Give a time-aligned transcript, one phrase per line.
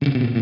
[0.00, 0.39] They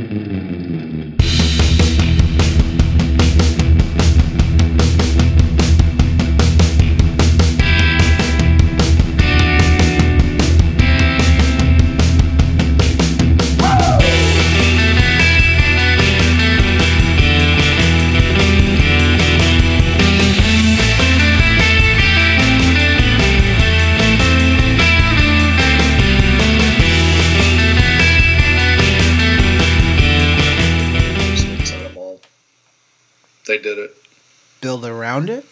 [34.69, 35.47] Build around it.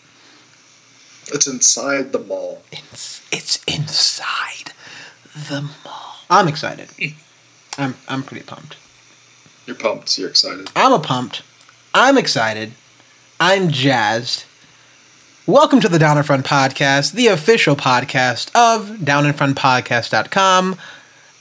[1.29, 2.61] It's inside the mall.
[2.71, 4.75] It's, it's inside
[5.49, 6.17] the mall.
[6.29, 6.91] I'm excited.
[7.79, 8.77] I'm I'm pretty pumped.
[9.65, 10.19] You're pumped.
[10.19, 10.71] You're excited.
[10.77, 11.41] I'm a pumped.
[11.95, 12.73] I'm excited.
[13.41, 14.45] I'm jazzed.
[15.47, 20.77] Welcome to the Down in Front Podcast, the official podcast of downinfrontpodcast.com.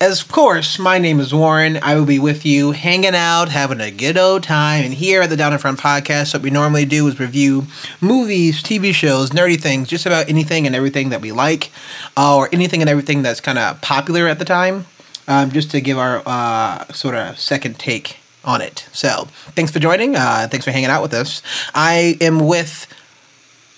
[0.02, 1.80] As of course, my name is Warren.
[1.81, 4.84] I will be with you hanging out, having a good old time.
[4.84, 7.67] And here at the Down in Front Podcast, what we normally do is review
[8.02, 11.72] movies, TV shows, nerdy things, just about anything and everything that we like,
[12.17, 14.86] uh, or anything and everything that's kind of popular at the time,
[15.30, 18.89] um, just to give our uh, sort of second take on it.
[18.92, 20.17] So, thanks for joining.
[20.17, 21.42] Uh, thanks for hanging out with us.
[21.73, 22.86] I am with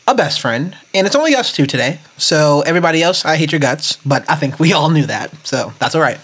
[0.08, 2.00] a best friend, and it's only us two today.
[2.16, 5.74] So everybody else, I hate your guts, but I think we all knew that, so
[5.80, 6.18] that's all right.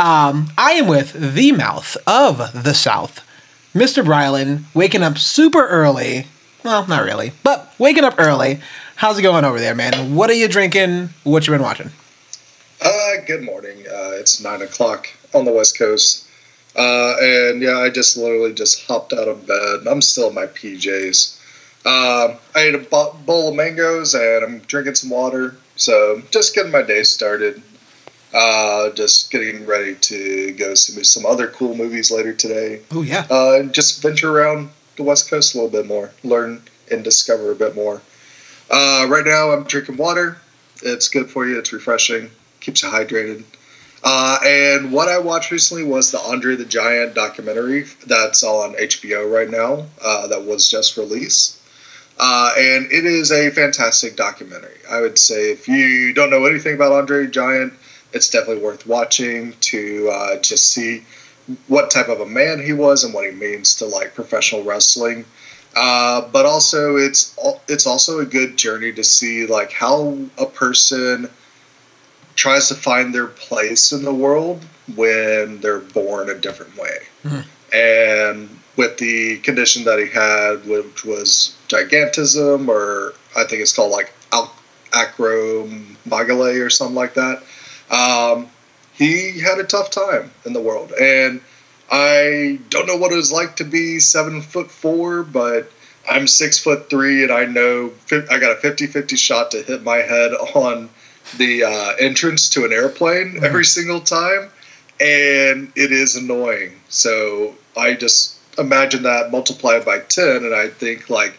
[0.00, 3.24] Um, I am with the mouth of the South,
[3.72, 4.04] Mr.
[4.04, 6.26] Brilund, waking up super early.
[6.64, 8.60] Well, not really, but waking up early.
[8.96, 10.14] How's it going over there, man?
[10.14, 11.10] What are you drinking?
[11.22, 11.90] What you been watching?
[12.82, 13.78] Uh, good morning.
[13.86, 16.26] Uh, it's nine o'clock on the West Coast.
[16.76, 19.86] Uh, and yeah, I just literally just hopped out of bed.
[19.88, 21.39] I'm still in my PJs.
[21.84, 25.56] Uh, I ate a bowl of mangoes and I'm drinking some water.
[25.76, 27.62] So just getting my day started.
[28.32, 32.80] Uh, just getting ready to go see some other cool movies later today.
[32.92, 33.26] Oh yeah.
[33.28, 37.50] Uh, and just venture around the West Coast a little bit more, learn and discover
[37.50, 38.00] a bit more.
[38.70, 40.36] Uh, right now, I'm drinking water.
[40.82, 41.58] It's good for you.
[41.58, 42.30] It's refreshing.
[42.60, 43.44] Keeps you hydrated.
[44.02, 49.30] Uh, and what I watched recently was the Andre the Giant documentary that's on HBO
[49.30, 49.86] right now.
[50.02, 51.59] Uh, that was just released.
[52.22, 54.76] Uh, and it is a fantastic documentary.
[54.90, 57.72] I would say if you don't know anything about Andre Giant,
[58.12, 61.02] it's definitely worth watching to uh, just see
[61.66, 65.24] what type of a man he was and what he means to like professional wrestling.
[65.74, 67.34] Uh, but also, it's
[67.68, 71.30] it's also a good journey to see like how a person
[72.36, 74.62] tries to find their place in the world
[74.94, 76.98] when they're born a different way.
[77.24, 77.74] Mm-hmm.
[77.74, 83.92] And with the condition that he had, which was gigantism, or I think it's called
[83.92, 84.10] like
[84.90, 87.42] acromegaly or something like that.
[87.90, 88.48] Um,
[88.94, 91.42] he had a tough time in the world, and
[91.90, 95.70] I don't know what it was like to be seven foot four, but
[96.10, 99.98] I'm six foot three, and I know I got a 50-50 shot to hit my
[99.98, 100.88] head on
[101.36, 103.44] the uh, entrance to an airplane mm-hmm.
[103.44, 104.50] every single time,
[104.98, 106.80] and it is annoying.
[106.88, 111.34] So I just imagine that multiplied by 10 and i think like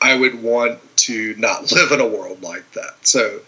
[0.00, 2.94] i would want to not live in a world like that.
[3.02, 3.40] So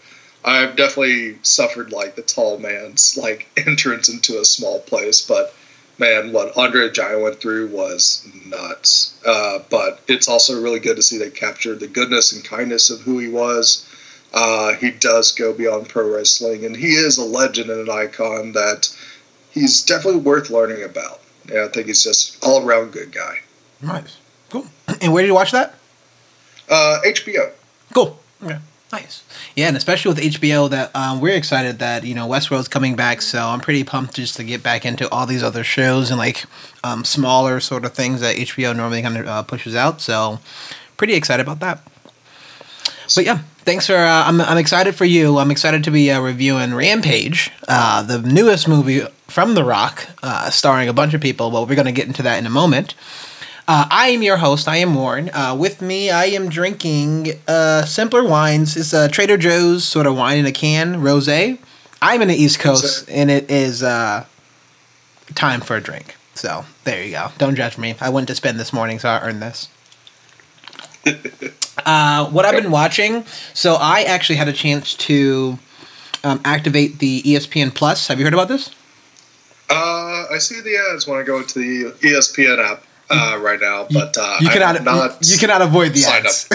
[0.43, 5.53] i've definitely suffered like the tall man's like entrance into a small place but
[5.99, 9.13] man what andre giant went through was nuts.
[9.25, 13.01] Uh, but it's also really good to see they captured the goodness and kindness of
[13.01, 13.87] who he was.
[14.33, 18.53] Uh, he does go beyond pro wrestling and he is a legend and an icon
[18.53, 18.89] that
[19.51, 23.39] he's definitely worth learning about yeah, I think he's just all around good guy.
[23.81, 24.17] Nice,
[24.49, 24.65] cool.
[25.01, 25.75] And where did you watch that?
[26.69, 27.51] Uh, HBO.
[27.93, 28.19] Cool.
[28.43, 28.59] Okay.
[28.91, 29.23] Nice.
[29.55, 33.21] Yeah, and especially with HBO, that um, we're excited that you know Westworld's coming back.
[33.21, 36.43] So I'm pretty pumped just to get back into all these other shows and like
[36.83, 40.01] um, smaller sort of things that HBO normally kind of uh, pushes out.
[40.01, 40.39] So
[40.97, 41.81] pretty excited about that.
[43.15, 43.95] But yeah, thanks for.
[43.95, 45.37] Uh, I'm I'm excited for you.
[45.37, 50.49] I'm excited to be uh, reviewing Rampage, uh, the newest movie from The Rock, uh,
[50.49, 51.51] starring a bunch of people.
[51.51, 52.93] Well, we're going to get into that in a moment.
[53.67, 54.67] Uh, I am your host.
[54.67, 55.29] I am Warren.
[55.29, 58.75] Uh, with me, I am drinking uh, simpler wines.
[58.75, 61.57] It's a Trader Joe's sort of wine in a can, rosé.
[62.01, 64.25] I'm in the East Coast, and it is uh,
[65.35, 66.17] time for a drink.
[66.33, 67.29] So there you go.
[67.37, 67.95] Don't judge me.
[68.01, 69.69] I went to spend this morning, so I earned this.
[71.85, 73.23] uh, what I've been watching,
[73.53, 75.57] so I actually had a chance to
[76.23, 78.07] um, activate the ESPN Plus.
[78.07, 78.71] Have you heard about this?
[79.71, 83.87] Uh, I see the ads when I go into the ESPN app uh, right now,
[83.89, 86.47] but uh, you cannot not you, you, cannot avoid the ads.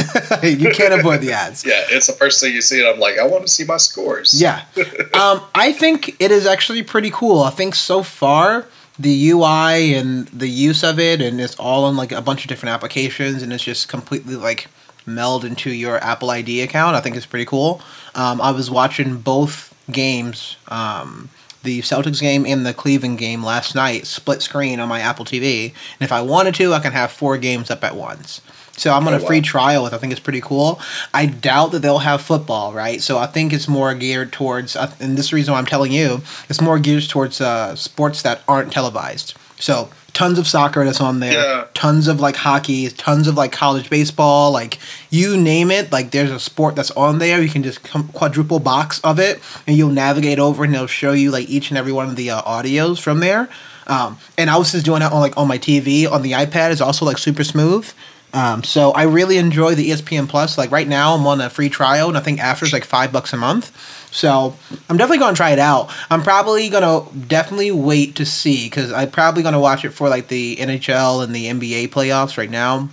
[0.43, 1.65] you can't avoid the ads.
[1.67, 3.77] Yeah, it's the first thing you see, and I'm like, I want to see my
[3.77, 4.41] scores.
[4.41, 4.65] Yeah,
[5.15, 7.43] um, I think it is actually pretty cool.
[7.43, 8.67] I think so far
[8.99, 12.49] the UI and the use of it, and it's all on like a bunch of
[12.49, 14.69] different applications, and it's just completely like
[15.05, 16.97] meld into your Apple ID account.
[16.97, 17.81] I think it's pretty cool.
[18.15, 21.29] Um, I was watching both games, um,
[21.67, 25.67] the Celtics game and the Cleveland game last night, split screen on my Apple TV.
[25.67, 28.41] And if I wanted to, I can have four games up at once.
[28.79, 29.45] So I'm on Oh, a free wow.
[29.45, 29.95] trial with.
[29.95, 30.79] I think it's pretty cool.
[31.15, 33.01] I doubt that they'll have football, right?
[33.03, 35.93] So I think it's more geared towards, and this is the reason why I'm telling
[35.93, 36.21] you,
[36.51, 39.35] it's more geared towards uh, sports that aren't televised.
[39.59, 41.65] So tons of soccer that's on there, Yeah.
[41.75, 44.79] tons of like hockey, tons of like college baseball, like
[45.11, 45.93] you name it.
[45.93, 47.41] Like there's a sport that's on there.
[47.43, 47.83] You can just
[48.13, 51.79] quadruple box of it, and you'll navigate over, and it'll show you like each and
[51.79, 53.49] every one of the uh, audios from there.
[53.87, 56.71] Um, and I was just doing that on like on my TV on the iPad.
[56.71, 57.89] is also like super smooth.
[58.35, 60.59] Um, so I really enjoy the ESPN Plus.
[60.59, 63.13] Like right now, I'm on a free trial, and I think after it's like five
[63.13, 63.73] bucks a month.
[64.17, 64.57] So
[64.89, 65.91] I'm definitely gonna try it out.
[66.11, 70.29] I'm probably gonna definitely wait to see because I'm probably gonna watch it for like
[70.29, 72.89] the NHL and the NBA playoffs right now.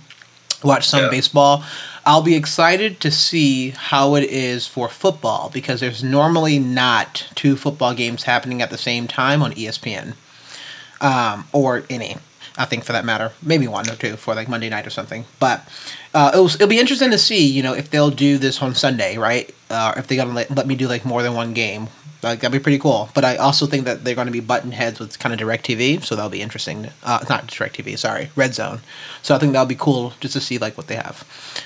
[0.62, 1.10] Watch some Yeah.
[1.10, 1.64] baseball.
[2.04, 7.56] I'll be excited to see how it is for football because there's normally not two
[7.56, 10.12] football games happening at the same time on ESPN
[11.00, 12.18] um, or any.
[12.56, 15.24] I think for that matter, maybe one or two for like Monday night or something.
[15.40, 15.66] But
[16.14, 19.18] uh, it'll it'll be interesting to see, you know, if they'll do this on Sunday,
[19.18, 19.52] right?
[19.70, 21.88] Uh, if they're gonna let, let me do like more than one game,
[22.22, 23.10] like that'd be pretty cool.
[23.14, 26.04] But I also think that they're going to be button heads with kind of DirecTV,
[26.04, 26.90] so that'll be interesting.
[27.02, 28.80] Uh, not DirecTV, sorry, Red Zone.
[29.22, 31.24] So I think that'll be cool just to see like what they have.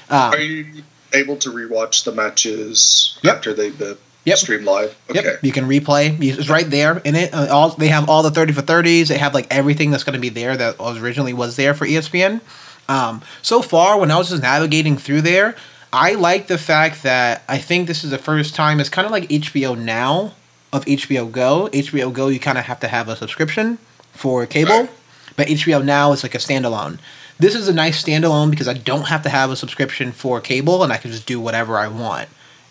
[0.09, 0.83] Um, Are you
[1.13, 3.35] able to rewatch the matches Yep.
[3.37, 3.99] after they've been
[4.29, 4.39] Yep.
[4.39, 4.97] streamed live?
[5.11, 5.23] Okay.
[5.23, 6.17] Yep, you can replay.
[6.23, 7.35] It's right there in it.
[7.35, 9.09] Uh, all they have all the thirty for thirties.
[9.09, 11.87] They have like everything that's going to be there that was originally was there for
[11.87, 12.41] ESPN.
[12.89, 15.55] Um, so far, when I was just navigating through there,
[15.93, 18.81] I like the fact that I think this is the first time.
[18.81, 20.35] It's kind of like HBO Now
[20.73, 21.69] of HBO Go.
[21.73, 23.79] HBO Go, you kind of have to have a subscription
[24.13, 24.89] for cable,
[25.37, 26.99] but HBO Now is like a standalone.
[27.39, 30.83] This is a nice standalone because I don't have to have a subscription for cable
[30.83, 32.29] and I can just do whatever I want.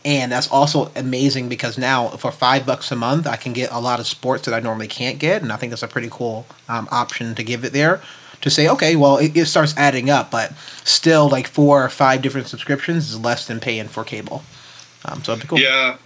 [0.07, 3.79] And that's also amazing because now for five bucks a month, I can get a
[3.79, 6.45] lot of sports that I normally can't get, and I think that's a pretty cool
[6.69, 8.01] um, option to give it there.
[8.39, 10.53] To say, okay, well, it, it starts adding up, but
[10.85, 14.43] still, like four or five different subscriptions is less than paying for cable.
[15.03, 15.59] Um, so it'd be cool.
[15.59, 15.97] Yeah.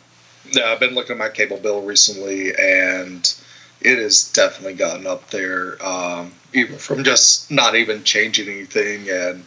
[0.49, 3.31] Yeah, I've been looking at my cable bill recently, and
[3.81, 9.07] it has definitely gotten up there, um, even from just not even changing anything.
[9.11, 9.45] And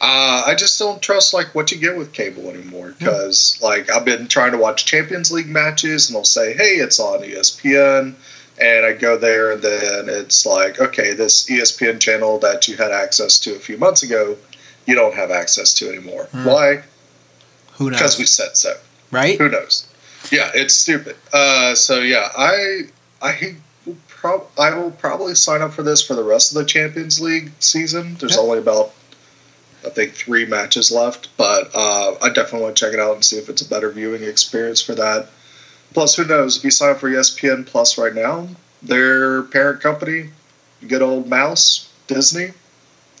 [0.00, 4.04] uh, I just don't trust like what you get with cable anymore because like I've
[4.04, 8.14] been trying to watch Champions League matches, and they'll say, "Hey, it's on ESPN."
[8.58, 12.92] And I go there, and then it's like, okay, this ESPN channel that you had
[12.92, 14.36] access to a few months ago,
[14.86, 16.24] you don't have access to anymore.
[16.32, 16.44] Hmm.
[16.44, 16.82] Why?
[17.74, 17.98] Who knows?
[18.00, 18.74] Because we said so
[19.10, 19.38] right?
[19.38, 19.86] who knows
[20.30, 22.82] yeah it's stupid uh, so yeah i
[23.22, 23.56] i
[24.22, 27.50] will i will probably sign up for this for the rest of the champions league
[27.58, 28.42] season there's Yeah.
[28.42, 28.92] only about
[29.86, 33.24] i think three matches left but uh, i definitely want to check it out and
[33.24, 35.28] see if it's a better viewing experience for that
[35.94, 38.48] plus who knows if you sign up for espn plus right now
[38.82, 40.30] their parent company
[40.88, 42.50] good old mouse disney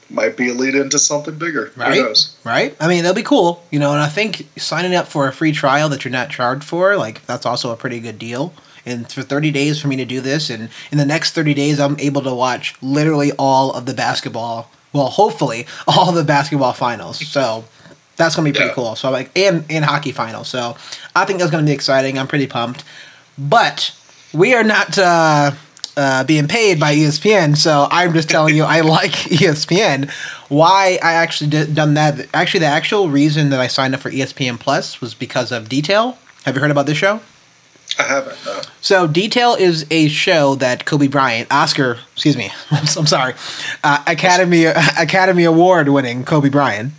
[0.08, 1.94] might be a lead into something bigger Right.
[1.96, 2.74] who knows right?
[2.80, 3.92] I mean, that'll be cool, you know.
[3.92, 7.24] And I think signing up for a free trial that you're not charged for, like,
[7.26, 8.52] that's also a pretty good deal.
[8.84, 11.78] And for 30 days for me to do this, and in the next 30 days,
[11.78, 14.68] I'm able to watch literally all of the basketball.
[14.92, 17.24] Well, hopefully, all the basketball finals.
[17.26, 17.64] So
[18.16, 18.74] that's gonna be pretty Yeah.
[18.74, 18.96] cool.
[18.96, 20.48] So like, and and hockey finals.
[20.48, 20.76] So
[21.16, 22.18] I think that's gonna be exciting.
[22.18, 22.84] I'm pretty pumped.
[23.38, 23.92] But
[24.32, 24.98] we are not.
[24.98, 25.52] Uh,
[25.96, 30.08] uh, being paid by ESPN, so I'm just telling you I like ESPN.
[30.48, 32.26] Why I actually did done that?
[32.32, 36.16] Actually, the actual reason that I signed up for ESPN Plus was because of Detail.
[36.44, 37.20] Have you heard about this show?
[37.98, 38.36] I haven't.
[38.80, 43.34] So Detail is a show that Kobe Bryant, Oscar, excuse me, I'm sorry,
[43.84, 44.64] uh, Academy
[44.98, 46.92] Academy Award winning Kobe Bryant.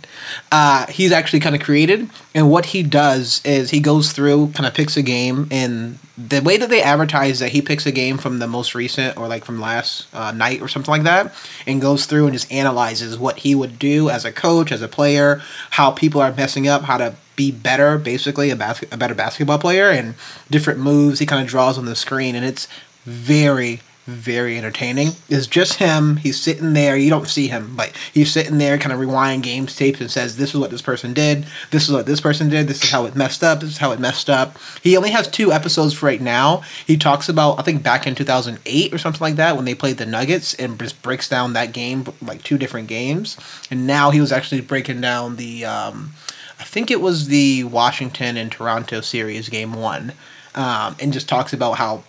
[0.50, 4.66] Uh, he's actually kind of created, and what he does is he goes through, kind
[4.66, 8.18] of picks a game, and the way that they advertise that he picks a game
[8.18, 11.34] from the most recent or like from last uh, night or something like that,
[11.66, 14.88] and goes through and just analyzes what he would do as a coach, as a
[14.88, 19.14] player, how people are messing up, how to be better, basically a, bas- a better
[19.14, 20.14] basketball player, and
[20.50, 22.68] different moves he kind of draws on the screen, and it's
[23.04, 25.12] very very entertaining.
[25.28, 26.16] It's just him.
[26.16, 26.96] He's sitting there.
[26.96, 30.36] You don't see him, but he's sitting there, kind of rewinding games tapes, and says,
[30.36, 31.46] "This is what this person did.
[31.70, 32.66] This is what this person did.
[32.66, 33.60] This is how it messed up.
[33.60, 36.62] This is how it messed up." He only has two episodes for right now.
[36.84, 39.64] He talks about, I think, back in two thousand eight or something like that when
[39.66, 43.36] they played the Nuggets, and just breaks down that game like two different games.
[43.70, 46.14] And now he was actually breaking down the, um,
[46.58, 50.12] I think it was the Washington and Toronto series game one,
[50.54, 52.02] um, and just talks about how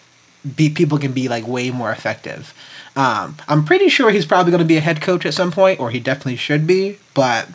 [0.55, 2.53] be people can be like way more effective.
[2.95, 5.79] Um, I'm pretty sure he's probably going to be a head coach at some point,
[5.79, 6.97] or he definitely should be.
[7.13, 7.49] But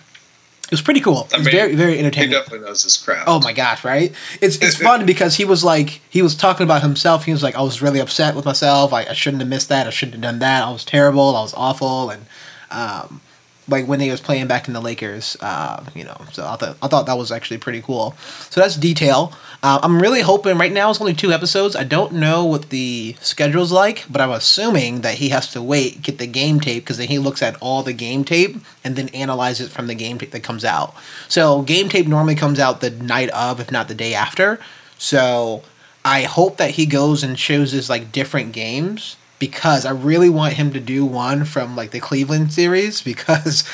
[0.65, 1.29] it was pretty cool.
[1.33, 2.31] It was very very entertaining.
[2.31, 3.25] He definitely knows his craft.
[3.27, 4.13] Oh my gosh, right?
[4.41, 7.25] It's it's fun because he was like he was talking about himself.
[7.25, 8.93] He was like, I was really upset with myself.
[8.93, 9.87] Like I shouldn't have missed that.
[9.87, 10.65] I shouldn't have done that.
[10.65, 11.37] I was terrible.
[11.37, 12.11] I was awful.
[12.11, 12.27] And
[12.71, 13.21] um,
[13.69, 16.17] like when he was playing back in the Lakers, uh, you know.
[16.33, 18.17] So I thought I thought that was actually pretty cool.
[18.51, 19.33] So that's detail.
[19.63, 21.77] Uh, I'm really hoping right now it's only two episodes.
[21.77, 26.03] I don't know what the schedule's like, but I'm assuming that he has to wait
[26.03, 29.09] get the game tape because then he looks at all the game tape and then
[29.11, 30.95] analyzes it from the game tape that comes out.
[31.29, 34.59] So game tape normally comes out the night of, if not the day after.
[34.97, 35.63] So
[36.05, 40.55] I hope that he goes and shows us like different games because I really want
[40.55, 43.65] him to do one from like the Cleveland series because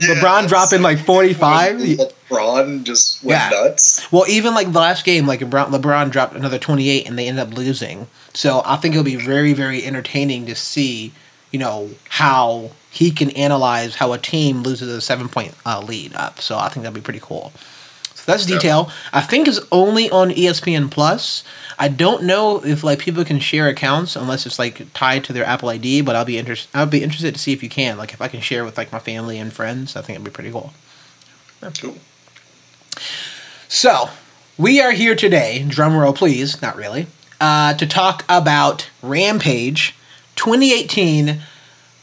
[0.00, 1.76] yeah, LeBron dropping like 45.
[1.76, 3.50] LeBron just went yeah.
[3.50, 4.10] nuts.
[4.12, 7.46] Well, even like the last game, like LeBron, LeBron dropped another 28 and they ended
[7.46, 8.08] up losing.
[8.34, 11.12] So I think it'll be very, very entertaining to see,
[11.50, 16.14] you know, how he can analyze how a team loses a seven point uh, lead
[16.14, 16.40] up.
[16.40, 17.52] So I think that'd be pretty cool.
[18.26, 18.90] That's detail.
[19.12, 21.44] I think it's only on ESPN Plus.
[21.78, 25.44] I don't know if like people can share accounts unless it's like tied to their
[25.44, 26.68] Apple ID, but I'll be interested.
[26.74, 27.96] I'll be interested to see if you can.
[27.96, 30.30] Like if I can share with like my family and friends, I think it'd be
[30.30, 30.72] pretty cool.
[31.60, 31.96] That's cool.
[33.68, 34.10] So
[34.58, 35.64] we are here today.
[35.66, 36.60] Drum roll, please.
[36.60, 37.06] Not really.
[37.40, 39.94] Uh, to talk about Rampage,
[40.36, 41.42] 2018,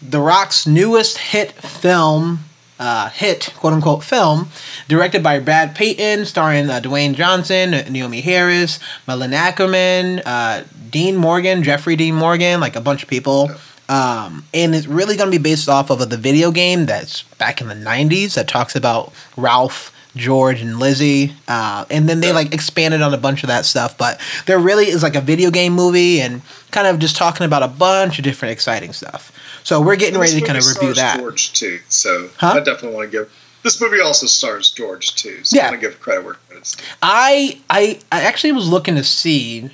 [0.01, 2.45] The Rock's newest hit film
[2.83, 4.49] uh, hit, quote unquote, film,
[4.89, 11.63] directed by Brad Peyton, starring uh, Dwayne Johnson, Naomie Harris, Malin Akerman, uh, Dean Morgan,
[11.63, 13.49] Jeffrey Dean Morgan, like a bunch of people.
[13.87, 17.61] Um, and it's really going to be based off of the video game that's back
[17.61, 19.91] in the 90s that talks about Ralph.
[20.15, 23.97] George and Lizzie, uh, and then they like expanded on a bunch of that stuff.
[23.97, 27.63] But there really is like a video game movie and kind of just talking about
[27.63, 29.31] a bunch of different exciting stuff.
[29.63, 31.19] So we're getting ready to kind of review that.
[31.19, 32.53] George too, so huh?
[32.55, 33.33] I definitely want to give.
[33.63, 35.67] This movie also stars George too, so yeah.
[35.67, 36.83] I want to give credit where credit's due.
[37.01, 39.69] I I I actually was looking to see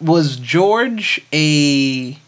[0.00, 2.18] was George a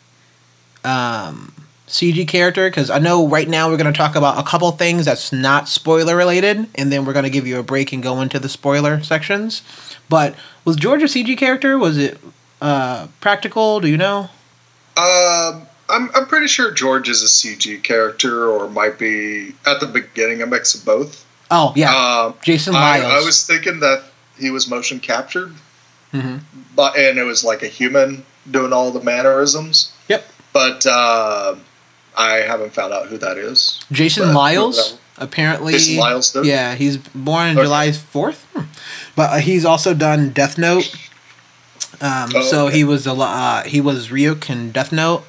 [0.84, 1.52] um
[1.92, 5.04] CG character because I know right now we're going to talk about a couple things
[5.04, 8.20] that's not spoiler related, and then we're going to give you a break and go
[8.20, 9.62] into the spoiler sections.
[10.08, 10.34] But
[10.64, 11.78] was George a CG character?
[11.78, 12.18] Was it
[12.62, 13.80] uh, practical?
[13.80, 14.30] Do you know?
[14.96, 19.86] Um, I'm I'm pretty sure George is a CG character, or might be at the
[19.86, 21.26] beginning a mix of both.
[21.50, 23.04] Oh yeah, um, Jason Liles.
[23.04, 24.04] I, I, was thinking that
[24.38, 25.52] he was motion captured,
[26.12, 26.38] mm-hmm.
[26.74, 29.92] but and it was like a human doing all the mannerisms.
[30.08, 30.26] Yep.
[30.52, 31.56] But uh,
[32.16, 33.84] I haven't found out who that is.
[33.92, 34.98] Jason Liles.
[35.18, 36.42] Apparently, Jason.
[36.42, 36.42] Though?
[36.42, 37.62] Yeah, he's born okay.
[37.62, 38.64] July fourth, hmm.
[39.14, 40.90] but uh, he's also done Death Note.
[42.00, 42.78] Um, oh, so okay.
[42.78, 45.24] he was a uh, he was Ryuk in Death Note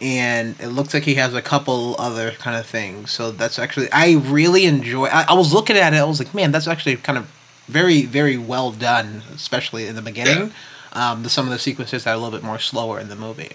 [0.00, 3.10] and it looks like he has a couple other kind of things.
[3.10, 5.06] So that's actually I really enjoy.
[5.06, 5.96] I, I was looking at it.
[5.96, 7.30] I was like, man, that's actually kind of
[7.66, 10.52] very very well done, especially in the beginning.
[10.92, 13.16] Um, the, some of the sequences that are a little bit more slower in the
[13.16, 13.52] movie.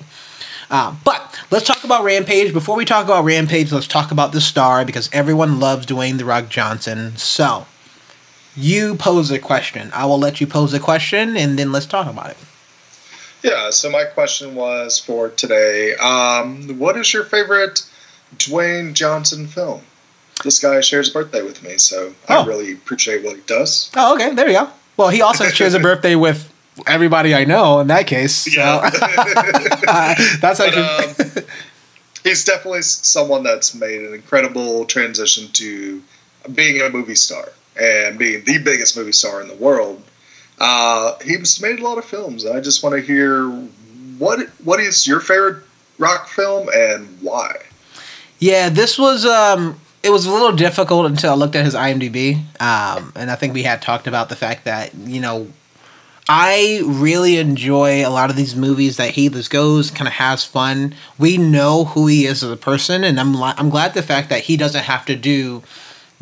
[0.69, 2.53] Uh, but let's talk about Rampage.
[2.53, 6.25] Before we talk about Rampage, let's talk about the star because everyone loves Dwayne the
[6.25, 7.17] Rock Johnson.
[7.17, 7.65] So,
[8.55, 9.91] you pose a question.
[9.93, 12.37] I will let you pose a question, and then let's talk about it.
[13.43, 17.85] Yeah, so my question was for today um, what is your favorite
[18.37, 19.81] Dwayne Johnson film?
[20.43, 22.43] This guy shares a birthday with me, so oh.
[22.43, 23.91] I really appreciate what he does.
[23.95, 24.69] Oh, okay, there you go.
[24.95, 26.51] Well, he also shares a birthday with
[26.87, 28.35] everybody I know in that case.
[28.35, 28.51] So.
[28.51, 28.89] Yeah.
[30.41, 31.13] that's actually.
[31.17, 31.43] But, um,
[32.23, 36.01] he's definitely someone that's made an incredible transition to
[36.53, 40.01] being a movie star and being the biggest movie star in the world
[40.59, 42.45] uh, he's made a lot of films.
[42.45, 43.49] I just want to hear
[44.17, 45.63] what what is your favorite
[45.97, 47.57] rock film and why.
[48.39, 52.37] Yeah, this was um, it was a little difficult until I looked at his IMDb,
[52.61, 55.47] um, and I think we had talked about the fact that you know
[56.29, 60.45] I really enjoy a lot of these movies that he just goes, kind of has
[60.45, 60.95] fun.
[61.17, 64.41] We know who he is as a person, and I'm I'm glad the fact that
[64.41, 65.63] he doesn't have to do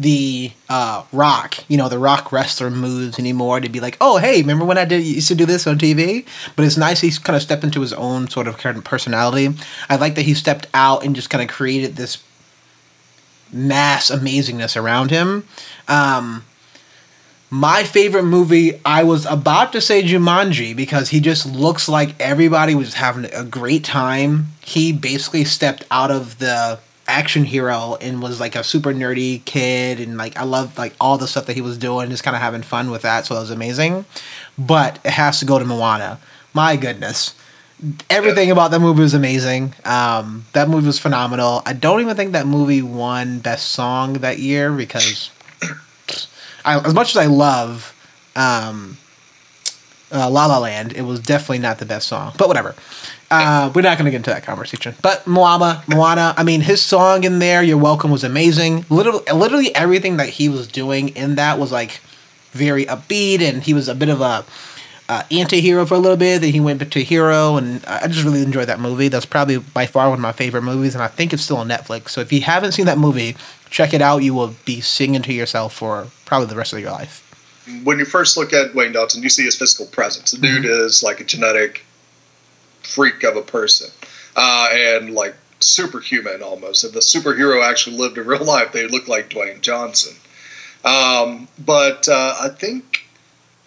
[0.02, 4.42] the uh, rock, you know, the rock wrestler moves anymore to be like, oh, hey,
[4.42, 6.26] remember when I did used to do this on TV?
[6.56, 9.50] But it's nice he's kind of stepped into his own sort of of personality.
[9.90, 12.24] I like that he stepped out and just kind of created this
[13.54, 15.46] mass amazingness around him.
[15.88, 16.46] Um,
[17.52, 22.74] my favorite movie, I was about to say Jumanji because he just looks like everybody
[22.74, 24.54] was having a great time.
[24.62, 26.80] He basically stepped out of the
[27.12, 31.18] action hero and was like a super nerdy kid and like I loved like all
[31.18, 33.26] the stuff that he was doing, just kind of having fun with that.
[33.26, 34.06] So it was amazing.
[34.58, 36.20] But it has to go to Moana.
[36.54, 37.34] My goodness.
[38.10, 39.74] everything about that movie was amazing.
[39.86, 41.62] Um, that movie was phenomenal.
[41.66, 45.32] I don't even think that movie won best song that year because,
[46.66, 47.94] I, as much as I love
[48.36, 48.98] um,
[50.12, 52.34] uh, La La Land, it was definitely not the best song.
[52.38, 52.76] But whatever.
[53.30, 54.94] Uh, we're not going to get into that conversation.
[55.02, 58.86] But Moana, Moana, I mean, his song in there, "You're Welcome," was amazing.
[58.90, 62.02] Literally, literally everything that he was doing in that was like
[62.52, 64.44] very upbeat, and he was a bit of a
[65.08, 66.40] uh, anti-hero for a little bit.
[66.42, 69.08] Then he went to hero, and I just really enjoyed that movie.
[69.08, 71.70] That's probably by far one of my favorite movies, and I think it's still on
[71.70, 72.10] Netflix.
[72.10, 73.38] So if you haven't seen that movie,
[73.70, 74.24] check it out.
[74.24, 77.28] You will be singing to yourself for probably the rest of your life.
[77.84, 80.32] When you first look at Dwayne Johnson, you see his physical presence.
[80.32, 80.86] The dude mm-hmm.
[80.86, 81.86] is like a genetic
[82.82, 83.90] freak of a person,
[84.36, 86.84] uh, and like superhuman almost.
[86.84, 90.16] If the superhero actually lived in real life, they look like Dwayne Johnson.
[90.84, 93.06] Um, but uh, I think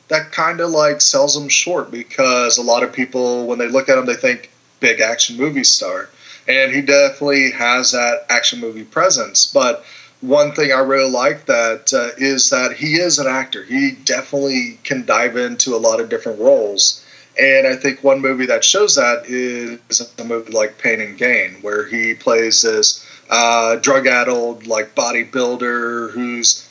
[0.09, 3.89] that kind of like sells him short because a lot of people, when they look
[3.89, 6.11] at him, they think big action movie star,
[6.49, 9.47] and he definitely has that action movie presence.
[9.47, 9.85] But
[10.27, 13.63] one thing I really like that uh, is that he is an actor.
[13.63, 17.05] He definitely can dive into a lot of different roles.
[17.39, 19.81] And I think one movie that shows that is
[20.19, 26.69] a movie like Pain and Gain, where he plays this uh, drug-addled like bodybuilder who's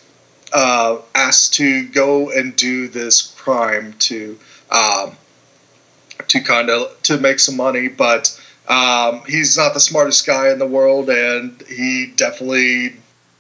[0.54, 4.40] uh, asked to go and do this crime to
[4.72, 5.18] um,
[6.28, 10.60] to kind of to make some money, but um, he's not the smartest guy in
[10.60, 12.94] the world, and he definitely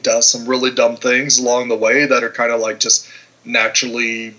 [0.03, 3.09] does some really dumb things along the way that are kind of like just
[3.45, 4.35] naturally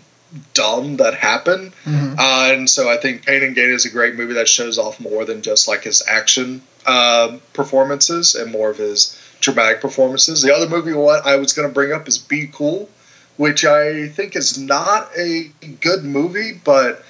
[0.53, 1.73] dumb that happen.
[1.85, 2.19] Mm-hmm.
[2.19, 5.01] Uh, and so I think Pain and Gain is a great movie that shows off
[5.01, 10.43] more than just like his action uh, performances and more of his dramatic performances.
[10.43, 12.89] The other movie what I was going to bring up is Be Cool,
[13.37, 17.05] which I think is not a good movie, but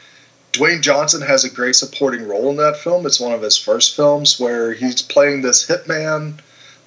[0.52, 3.06] Dwayne Johnson has a great supporting role in that film.
[3.06, 6.38] It's one of his first films where he's playing this hitman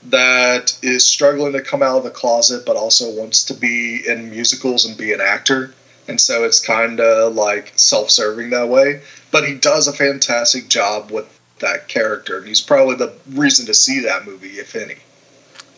[0.04, 4.30] that is struggling to come out of the closet but also wants to be in
[4.30, 5.74] musicals and be an actor
[6.08, 9.02] and so it's kind of like self-serving that way.
[9.32, 13.74] But he does a fantastic job with that character, and he's probably the reason to
[13.74, 14.98] see that movie, if any.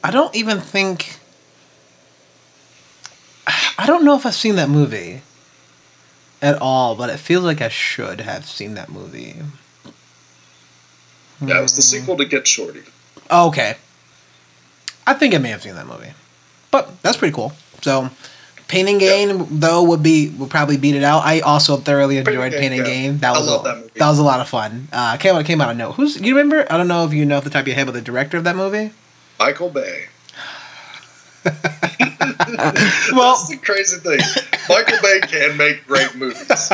[0.04, 1.18] I don't even think.
[3.48, 5.22] I don't know if I've seen that movie
[6.42, 9.36] at all, but it feels like I should have seen that movie.
[11.42, 12.04] That was the hmm.
[12.04, 12.84] sequel to Get Shorty.
[13.32, 13.78] Oh, okay.
[15.10, 16.12] I think I may have seen that movie.
[16.70, 17.52] But that's pretty cool.
[17.82, 18.12] So
[18.68, 19.46] Pain and Gain yeah.
[19.50, 21.26] though would be would probably beat it out.
[21.26, 23.18] I also thoroughly enjoyed Pain, and Gain.
[23.18, 24.88] That was a, that, that, was a lot of fun.
[24.94, 25.94] Uh, came out came out of no.
[25.94, 26.72] Who's you remember?
[26.72, 28.38] I don't know if you know off the top of your head, but the director
[28.38, 28.92] of that movie,
[29.40, 30.10] Michael Bay.
[31.46, 34.20] well, that's the crazy thing.
[34.68, 36.70] Michael Bay can make great movies.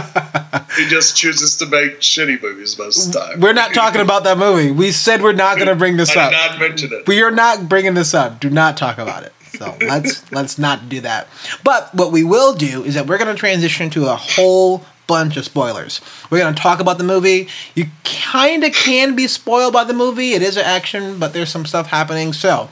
[0.76, 3.40] he just chooses to make shitty movies most of the time.
[3.40, 4.72] We're not talking about that movie.
[4.72, 6.32] We said we're not going to bring this I up.
[6.32, 7.08] not mention it.
[7.08, 8.40] We are not bringing this up.
[8.40, 9.34] Do not talk about it.
[9.58, 11.28] So let's let's not do that.
[11.64, 15.38] But what we will do is that we're going to transition to a whole bunch
[15.38, 16.02] of spoilers.
[16.30, 17.48] We're going to talk about the movie.
[17.74, 20.34] You kind of can be spoiled by the movie.
[20.34, 22.34] It is an action, but there's some stuff happening.
[22.34, 22.70] So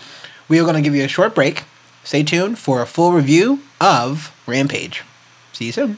[0.49, 1.63] we are going to give you a short break.
[2.03, 5.03] Stay tuned for a full review of Rampage.
[5.53, 5.97] See you soon.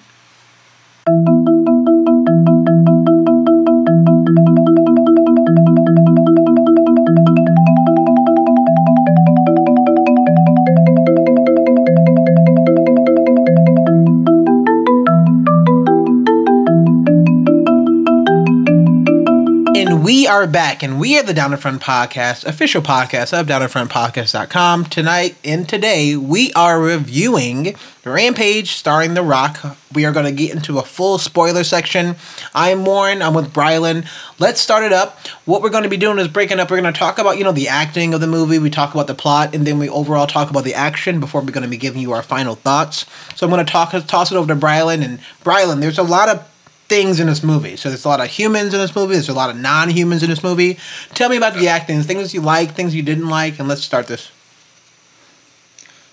[20.35, 24.83] Are back and we are the Down in Front Podcast, official podcast of downinfrontpodcast.com.
[24.87, 29.77] Tonight and today we are reviewing Rampage starring The Rock.
[29.93, 32.17] We are going to get into a full spoiler section.
[32.53, 34.09] I'm Warren, I'm with Brilund.
[34.37, 35.17] Let's start it up.
[35.45, 36.69] What we're going to be doing is breaking up.
[36.69, 39.07] We're going to talk about, you know, the acting of the movie, we talk about
[39.07, 41.77] the plot, and then we overall talk about the action before we're going to be
[41.77, 43.05] giving you our final thoughts.
[43.35, 46.27] So I'm going to talk toss it over to Brilund and Brilund, there's a lot
[46.27, 46.45] of
[46.87, 47.75] things in this movie.
[47.75, 49.13] So there's a lot of humans in this movie.
[49.13, 50.77] There's a lot of non-humans in this movie.
[51.13, 54.07] Tell me about the acting, things you like, things you didn't like, and let's start
[54.07, 54.31] this.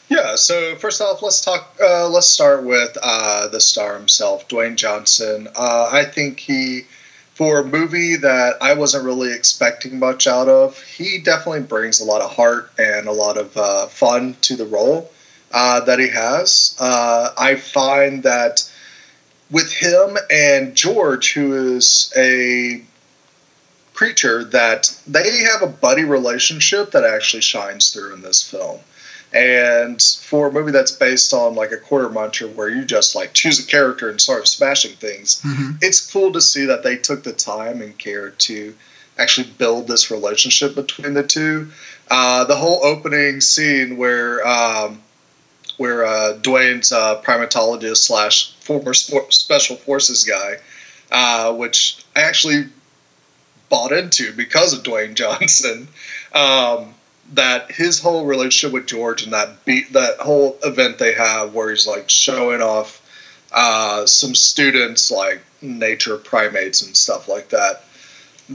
[0.08, 0.36] Yeah.
[0.36, 1.74] So first off, let's talk.
[1.80, 5.48] Uh, let's start with uh, the star himself, Dwayne Johnson.
[5.56, 6.82] Uh, I think he,
[7.34, 12.04] for a movie that I wasn't really expecting much out of, he definitely brings a
[12.04, 15.10] lot of heart and a lot of uh, fun to the role
[15.50, 16.76] uh, that he has.
[16.78, 18.70] Uh, I find that
[19.52, 22.82] with him and George, who is a
[23.94, 28.80] creature that they have a buddy relationship that actually shines through in this film.
[29.34, 33.32] And for a movie that's based on like a quarter muncher where you just like
[33.32, 35.76] choose a character and start smashing things, Mhm.
[35.82, 38.74] it's cool to see that they took the time and care to
[39.18, 41.70] actually build this relationship between the two.
[42.10, 45.02] Uh, the whole opening scene where um,
[45.76, 50.56] where uh, Dwayne's uh, primatologist slash former special forces guy,
[51.10, 52.66] uh, which I actually
[53.68, 55.88] bought into because of Dwayne Johnson.
[56.34, 56.94] Um,
[57.34, 61.70] that his whole relationship with George and that beat that whole event they have where
[61.70, 63.00] he's like showing off
[63.52, 67.84] uh, some students like nature primates and stuff like that.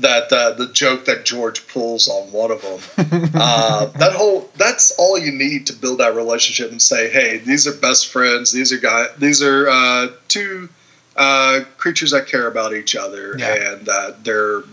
[0.02, 4.92] That uh, the joke that George pulls on one of them, uh, that whole that's
[4.98, 8.52] all you need to build that relationship and say, hey, these are best friends.
[8.52, 9.10] These are guys.
[9.18, 10.70] These are uh, two
[11.16, 13.72] uh, creatures that care about each other Yeah.
[13.74, 14.64] and that they're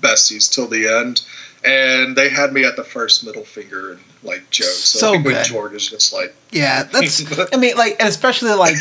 [0.00, 1.22] besties till the end.
[1.64, 4.66] And they had me at the first middle finger and like joke.
[4.66, 5.44] So, So good.
[5.44, 7.22] George is just like Yeah, that's.
[7.52, 8.74] I mean, like, and especially like,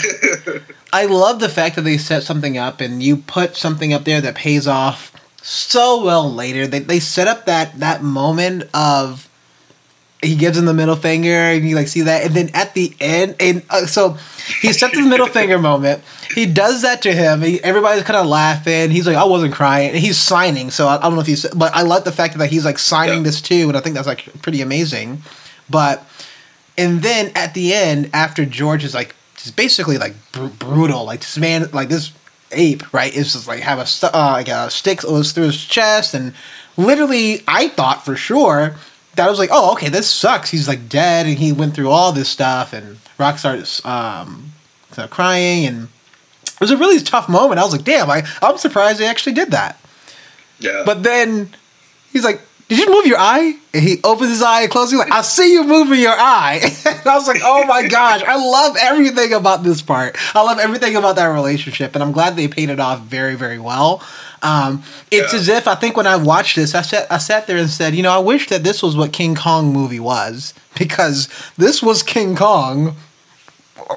[0.93, 4.19] I love the fact that they set something up and you put something up there
[4.21, 5.11] that pays off
[5.41, 6.67] so well later.
[6.67, 9.27] They they set up that that moment of
[10.23, 12.23] he gives him the middle finger and you like see that.
[12.23, 14.17] And then at the end and uh, so
[14.61, 16.03] he sets the middle finger moment.
[16.35, 17.41] He does that to him.
[17.41, 18.91] He, everybody's kind of laughing.
[18.91, 19.89] He's like i wasn't crying.
[19.89, 22.37] And he's signing so I, I don't know if he's but i like the fact
[22.37, 23.23] that he's like signing Yeah.
[23.23, 25.23] this too and i think that's like pretty amazing.
[25.69, 26.05] But
[26.77, 31.21] and then at the end after george is like just basically like br- brutal like
[31.21, 32.11] this man like this
[32.53, 35.65] ape right is just like have a st- uh, like a stick goes through his
[35.65, 36.33] chest and
[36.77, 38.75] literally i thought for sure
[39.15, 40.51] that I was like, oh, okay, this sucks.
[40.51, 44.53] He's like dead, and he went through all this stuff, and Rock starts um,
[45.09, 45.89] crying, and
[46.45, 47.59] it was a really tough moment.
[47.59, 49.79] I was like, damn, I, I'm surprised they actually did that.
[50.59, 50.83] yeah.
[50.85, 51.49] But then
[52.11, 53.53] he's like, did you move your eye?
[53.73, 54.91] And he opens his eye and closes.
[54.93, 56.61] He's like, I see you moving your eye.
[56.85, 60.15] and I was like, oh my gosh, I love everything about this part.
[60.33, 63.59] I love everything about that relationship, and I'm glad they paid it off very, very
[63.59, 64.01] well.
[64.41, 65.39] Um, it's Yeah.
[65.39, 67.93] as if I think when I watched this, I sat, I sat there and said,
[67.93, 72.01] you know, I wish that this was what King Kong movie was because this was
[72.03, 72.95] King Kong.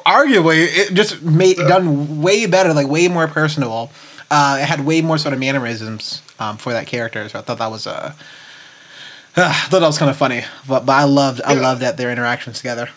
[0.04, 3.92] Arguably, it just made done way better, like way more personable.
[4.32, 7.58] Uh, it had way more sort of mannerisms um, for that character, so I thought
[7.58, 8.12] that was uh,
[9.36, 10.44] I thought that was kind of funny.
[10.68, 11.60] But, but I loved I Yeah.
[11.60, 12.88] loved that their interactions together.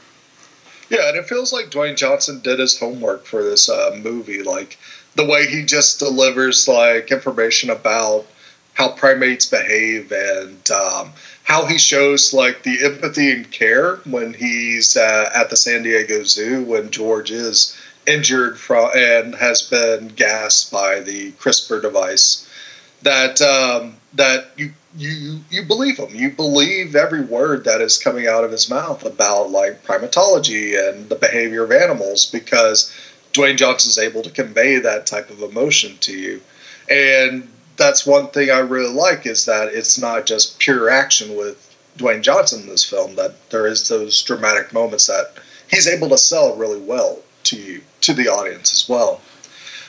[0.90, 4.42] Yeah, and it feels like Dwayne Johnson did his homework for this uh, movie.
[4.44, 4.78] Like
[5.16, 8.26] the way he just delivers like information about
[8.74, 11.12] how primates behave and um,
[11.44, 16.24] how he shows like the empathy and care when he's uh, at the San Diego
[16.24, 22.48] Zoo when George is injured from and has been gassed by the CRISPR device.
[23.02, 26.14] That um, that you you you believe him.
[26.14, 31.08] You believe every word that is coming out of his mouth about like primatology and
[31.08, 32.92] the behavior of animals because
[33.34, 36.42] Dwayne Johnson is able to convey that type of emotion to you.
[36.90, 41.64] And that's one thing I really like is that it's not just pure action with
[41.98, 43.16] Dwayne Johnson in this film.
[43.16, 45.32] That there is those dramatic moments that
[45.70, 49.22] he's able to sell really well to you to the audience as well.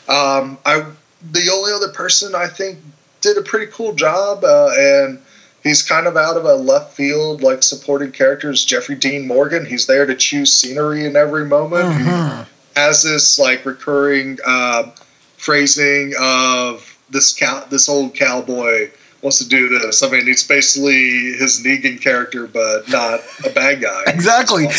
[0.07, 0.85] Um, I
[1.33, 2.79] the only other person I think
[3.21, 5.21] did a pretty cool job, uh, and
[5.63, 8.65] he's kind of out of a left field like supporting characters.
[8.65, 11.93] Jeffrey Dean Morgan, he's there to choose scenery in every moment.
[11.95, 12.47] He Mhm.
[12.77, 14.91] has this like recurring uh,
[15.37, 18.91] phrasing of this cow, this old cowboy
[19.23, 20.03] wants to do this.
[20.03, 24.05] I mean, he's basically his Negan character, but not a bad guy.
[24.07, 24.67] Exactly.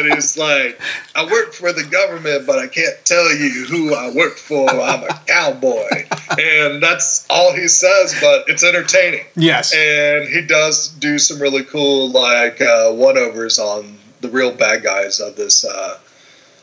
[0.00, 0.80] and he's like,
[1.14, 4.68] I work for the government, but I can't tell you who I work for.
[4.68, 6.06] I'm a cowboy.
[6.38, 9.24] And that's all he says, but it's entertaining.
[9.36, 9.74] Yes.
[9.74, 14.82] And he does do some really cool like uh, one overs on the real bad
[14.82, 15.98] guys of this uh,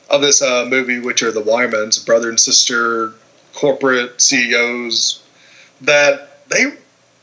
[0.09, 3.13] of this uh, movie, which are the Wymans, brother and sister
[3.53, 5.21] corporate CEOs.
[5.81, 6.73] That they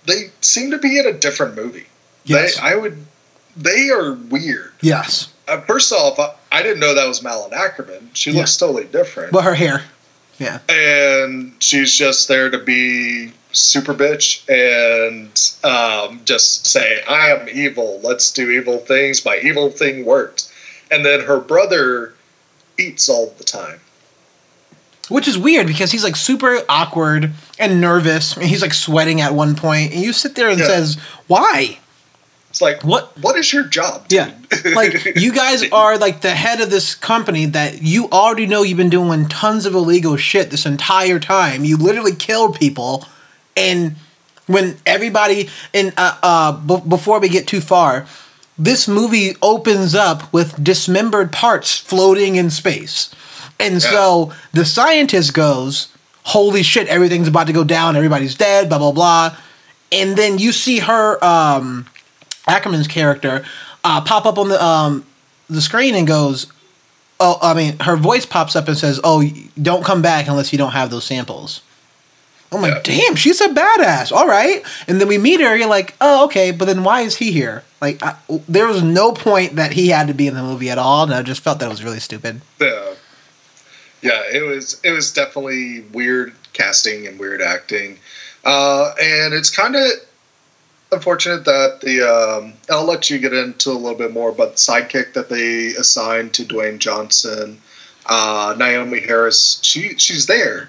[0.06, 1.86] they seem to be in a different movie.
[2.24, 2.56] Yes.
[2.56, 3.04] They, I would.
[3.56, 4.72] They are weird.
[4.80, 5.32] yes.
[5.46, 8.08] Uh, first off, I, I didn't know that was Malin Akerman.
[8.14, 8.40] She Yeah.
[8.40, 9.84] looks totally different But her hair.
[10.38, 10.58] Yeah.
[10.68, 15.30] and she's just there to be super bitch and
[15.62, 20.52] um, just say i am evil let's do evil things my evil thing worked
[20.90, 22.14] and then her brother
[22.76, 23.78] eats all the time
[25.08, 27.30] Which is weird because he's like super awkward
[27.60, 28.34] and nervous.
[28.36, 30.66] And he's like sweating at one point, and you sit there and Yeah.
[30.66, 30.96] says,
[31.28, 31.78] "Why?
[32.54, 33.18] It's like What?
[33.18, 34.30] what is your job Yeah,
[34.76, 38.78] like you guys are like the head of this company that you already know you've
[38.78, 41.64] been doing tons of illegal shit this entire time.
[41.64, 43.06] You literally killed people,
[43.56, 43.96] and
[44.46, 48.06] when everybody and uh, uh b- before we get too far,
[48.56, 53.12] this movie opens up with dismembered parts floating in space.
[53.58, 55.88] And so the scientist goes,
[56.22, 59.36] Holy shit, everything's about to go down, everybody's dead, blah, blah, blah.
[59.90, 61.86] And then you see her, um,
[62.48, 63.44] Akerman's character,
[63.84, 65.04] uh, pop up on the, um,
[65.48, 66.46] the screen and goes,
[67.20, 69.22] Oh, I mean, her voice pops up and says, Oh,
[69.60, 71.62] don't come back unless you don't have those samples.
[72.50, 72.96] I'm like, Yeah.
[73.06, 74.12] damn, she's a badass.
[74.12, 74.62] All right.
[74.88, 75.56] And then we meet her.
[75.56, 76.50] You're like, oh, okay.
[76.50, 77.62] But then why is he here?
[77.80, 78.16] Like, I,
[78.48, 81.04] there was no point that he had to be in the movie at all.
[81.04, 82.40] And I just felt that it was really stupid.
[82.60, 82.94] Yeah,
[84.02, 87.98] yeah, it was it was definitely weird casting and weird acting,
[88.44, 89.82] uh, and it's kind of
[90.92, 94.56] unfortunate that the um, I'll let you get into a little bit more, but the
[94.56, 97.60] sidekick that they assigned to Dwayne Johnson,
[98.06, 100.68] uh, Naomie Harris, she she's there.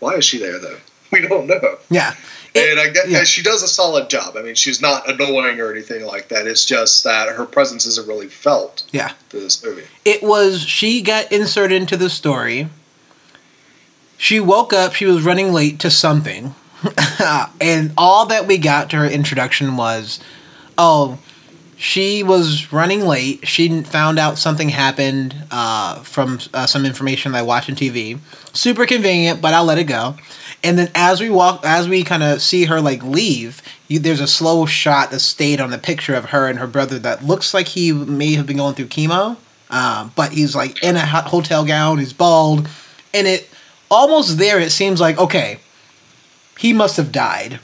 [0.00, 0.78] Why is she there though?
[1.12, 1.76] We don't know.
[1.90, 2.14] Yeah.
[2.54, 3.24] It- and I get yeah.
[3.24, 4.34] she does a solid job.
[4.34, 6.46] I mean, she's not annoying or anything like that.
[6.46, 9.12] It's just that her presence isn't really felt Yeah.
[9.28, 9.84] to this movie.
[10.06, 12.70] It was, she got inserted into the story.
[14.16, 16.54] She woke up, she was running late to something.
[17.60, 20.20] and all that we got to her introduction was,
[20.76, 21.18] oh,
[21.76, 23.46] she was running late.
[23.46, 28.20] She found out something happened uh, from uh, some information that I watched on TV.
[28.52, 30.16] Super convenient, but I'll let it go.
[30.62, 34.20] And then as we walk, as we kind of see her like leave, you, there's
[34.20, 37.52] a slow shot that stayed on the picture of her and her brother that looks
[37.52, 39.36] like he may have been going through chemo,
[39.70, 41.98] um, but he's like in a hotel gown.
[41.98, 42.68] He's bald,
[43.12, 43.50] and it
[43.90, 44.60] almost there.
[44.60, 45.58] It seems like okay,
[46.62, 47.58] he must have died.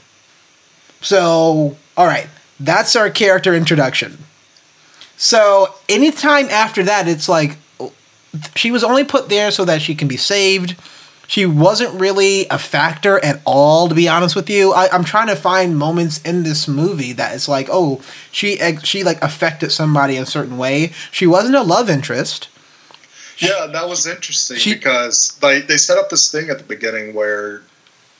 [0.99, 2.27] So, all right,
[2.59, 4.17] that's our character introduction.
[5.15, 7.57] So, anytime after that, it's like
[8.57, 10.75] she was only put there so that she can be saved.
[11.27, 14.73] She wasn't really a factor at all, to be honest with you.
[14.73, 18.01] I, I'm trying to find moments in this movie that it's like, oh,
[18.33, 20.91] she she like affected somebody a certain way.
[21.09, 22.49] She wasn't a love interest.
[23.37, 27.13] Yeah, that was interesting She- because they they set up this thing at the beginning
[27.13, 27.61] where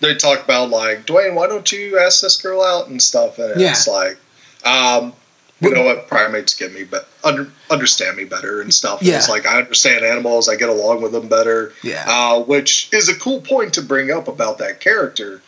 [0.01, 3.59] they talk about like Dwayne, why don't you ask this girl out and stuff, and
[3.59, 3.71] Yeah.
[3.71, 4.17] it's like,
[4.65, 5.13] um,
[5.61, 9.01] you know what, primates get me, but under, understand me better and stuff.
[9.01, 12.05] And It's like I understand animals, I get along with them better, Yeah.
[12.07, 15.41] uh, which is a cool point to bring up about that character.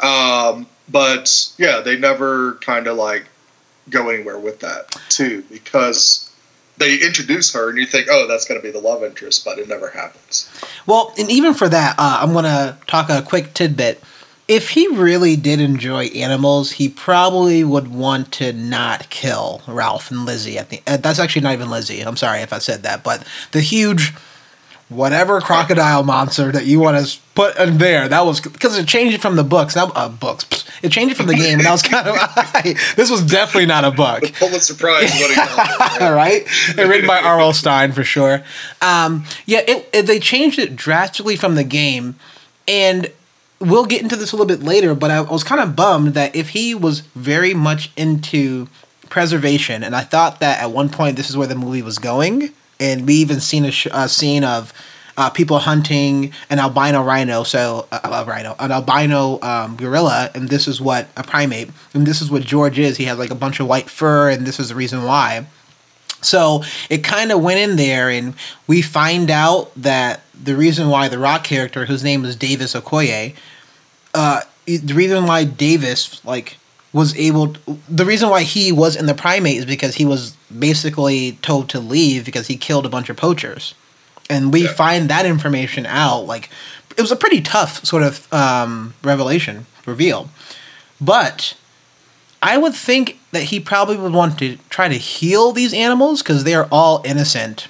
[0.00, 3.26] Um, but yeah, they never kind of like
[3.90, 6.29] go anywhere with that too because
[6.80, 9.58] they introduce her and you think, oh, that's going to be the love interest, but
[9.58, 10.50] it never happens.
[10.86, 14.02] Well, and even for that, uh, I'm gonna talk a quick tidbit.
[14.48, 20.24] If he really did enjoy animals, he probably would want to not kill Ralph and
[20.26, 20.58] Lizzie.
[20.58, 22.00] At the uh, that's actually not even Lizzie.
[22.00, 24.12] I'm sorry if I said that, but the huge
[24.90, 29.14] whatever crocodile monster that you want to put in there that was because it changed
[29.14, 29.74] it from the books.
[29.74, 30.44] That uh, books.
[30.44, 32.16] pfft, It changed it from the game, and that was kind of
[32.96, 34.20] this was definitely not a book.
[34.22, 35.64] The Pulitzer Prize winning novel,
[36.06, 36.44] All right?
[36.44, 37.52] right, and written by R.L.
[37.52, 38.42] Stine for sure.
[38.82, 42.16] Um, yeah, it, it, they changed it drastically from the game,
[42.66, 43.10] and
[43.60, 44.94] we'll get into this a little bit later.
[44.94, 48.68] But I was kind of bummed that if he was very much into
[49.08, 52.50] preservation, and I thought that at one point this is where the movie was going,
[52.80, 54.72] and we even seen a, sh- a scene of.
[55.16, 60.48] Uh, people hunting an albino rhino, so uh, a rhino, an albino um, gorilla, and
[60.48, 62.96] this is what a primate, and this is what George is.
[62.96, 65.44] He has like a bunch of white fur, and this is the reason why.
[66.22, 68.34] So it kind of went in there, and
[68.66, 73.34] we find out that the reason why the Rock character, whose name is Davis Okoye,
[74.14, 76.56] uh, the reason why Davis like
[76.92, 77.54] was able,
[77.88, 81.78] the reason why he was in the primate is because he was basically told to
[81.80, 83.74] leave because he killed a bunch of poachers,
[84.28, 84.72] and we Yeah.
[84.72, 86.26] find that information out.
[86.26, 86.50] Like
[86.96, 90.30] it was a pretty tough sort of um, revelation reveal,
[91.00, 91.54] but
[92.42, 96.42] I would think that he probably would want to try to heal these animals because
[96.44, 97.68] they are all innocent.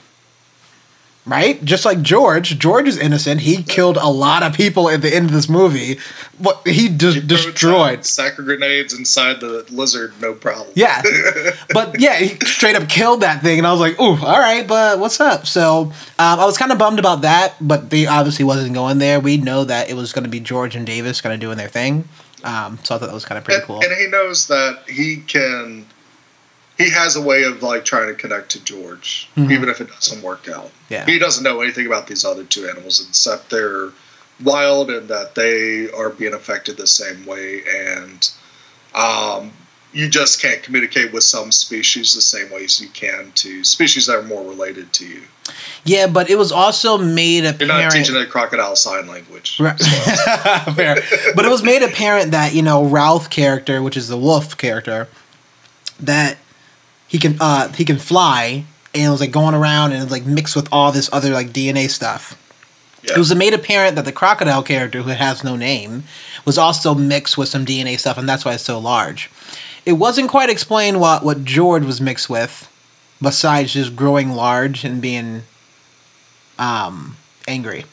[1.27, 1.63] Right?
[1.65, 2.59] Just like George.
[2.59, 3.43] George is innocent.
[3.43, 5.99] He killed a lot of people at the end of this movie.
[6.41, 8.05] But he just You throw destroyed.
[8.07, 10.71] sack of grenades inside the lizard, no problem.
[10.75, 11.03] Yeah.
[11.75, 13.59] but yeah, he straight up killed that thing.
[13.59, 15.47] And I was like, ooh, all right, but what's up?
[15.47, 19.21] So um, I was kind of bummed about that, but they obviously wasn't going there.
[19.21, 21.69] We know that it was going to be George and Davis kind of doing their
[21.69, 22.09] thing.
[22.43, 23.85] Um, so I thought that was kind of pretty and, cool.
[23.85, 25.87] and he knows that he can.
[26.81, 29.53] He has a way of like trying to connect to George, Mhm.
[29.53, 30.71] even if it doesn't work out.
[30.88, 31.05] Yeah.
[31.07, 33.90] He doesn't know anything about these other two animals except they're
[34.43, 37.62] wild and that they are being affected the same way.
[37.71, 38.29] And
[38.95, 39.53] um,
[39.93, 44.07] you just can't communicate with some species the same way as you can to species
[44.07, 45.23] that are more related to you.
[45.85, 47.61] Yeah, but it was also made apparent.
[47.61, 49.59] You're not teaching a crocodile sign language.
[49.61, 49.79] Right.
[49.79, 49.87] So,
[50.75, 51.03] Fair.
[51.35, 55.09] But it was made apparent that, you know, Ralph character, which is the wolf character,
[55.99, 56.38] that
[57.11, 60.12] he can uh he can fly and it was like going around and it was
[60.12, 62.37] like mixed with all this other like DNA stuff.
[63.03, 63.14] Yeah.
[63.14, 66.05] It was made apparent that the crocodile character, who has no name,
[66.44, 69.31] was also mixed with some DNA stuff, and that's why it's so large.
[69.87, 72.68] It wasn't quite explained what what George was mixed with,
[73.20, 75.42] besides just growing large and being
[76.59, 77.16] um
[77.49, 77.85] angry.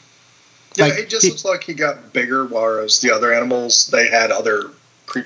[0.76, 4.08] yeah, like, it just he- looks like he got bigger, whereas the other animals they
[4.08, 4.70] had other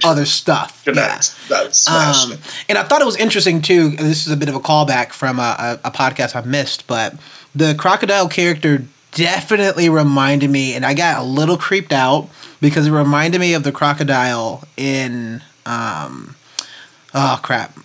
[0.05, 0.83] Other stuff.
[0.87, 1.21] Yeah.
[1.51, 3.91] Um, and I thought it was interesting too.
[3.91, 7.15] This is a bit of a callback from a, a, a podcast I missed, but
[7.55, 12.29] the crocodile character definitely reminded me, and I got a little creeped out
[12.61, 16.35] because it reminded me of the crocodile in, um,
[17.15, 17.77] oh crap,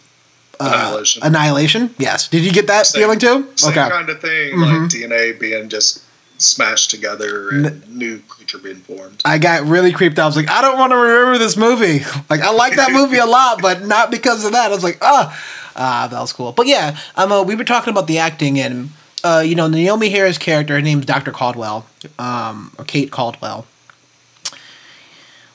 [0.59, 1.23] uh, Annihilation.
[1.23, 1.95] Annihilation.
[1.97, 2.27] Yes.
[2.29, 3.47] Did you get that Same- feeling too?
[3.55, 3.89] Same okay.
[3.89, 4.81] kind of thing, Mhm.
[4.81, 6.01] like DNA being just
[6.37, 9.21] smashed together and new creature being formed.
[9.25, 10.23] I got really creeped out.
[10.23, 12.05] I was like, I don't want to remember this movie.
[12.29, 14.69] Like, I like that movie a lot, but not because of that.
[14.69, 15.39] I was like, ah,
[15.77, 16.51] ah, that was cool.
[16.51, 18.89] But yeah, um, uh, we were talking about the acting, and
[19.23, 21.31] uh, you know, Naomie Harris' character, her name's Dr.
[21.31, 21.85] Caldwell,
[22.19, 23.65] um, or Kate Caldwell.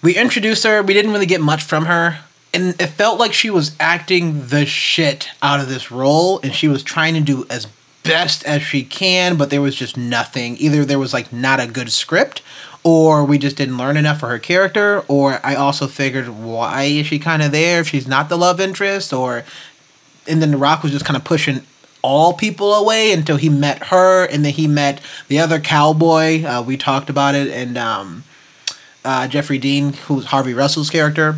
[0.02, 0.82] We introduced her.
[0.82, 2.20] We didn't really get much from her.
[2.54, 6.68] And it felt like she was acting the shit out of this role, and she
[6.68, 7.66] was trying to do as
[8.02, 10.56] best as she can, but there was just nothing.
[10.58, 12.42] Either there was like not a good script,
[12.84, 17.06] or we just didn't learn enough for her character, or I also figured why is
[17.06, 19.44] she kind of there if she's not the love interest, or
[20.26, 21.62] and then The Rock was just kind of pushing
[22.02, 26.44] all people away until he met her, and then he met the other cowboy.
[26.44, 28.24] Uh, we talked about it, and um,
[29.04, 31.36] uh, Jeffrey Dean, who's Harvey Russell's character,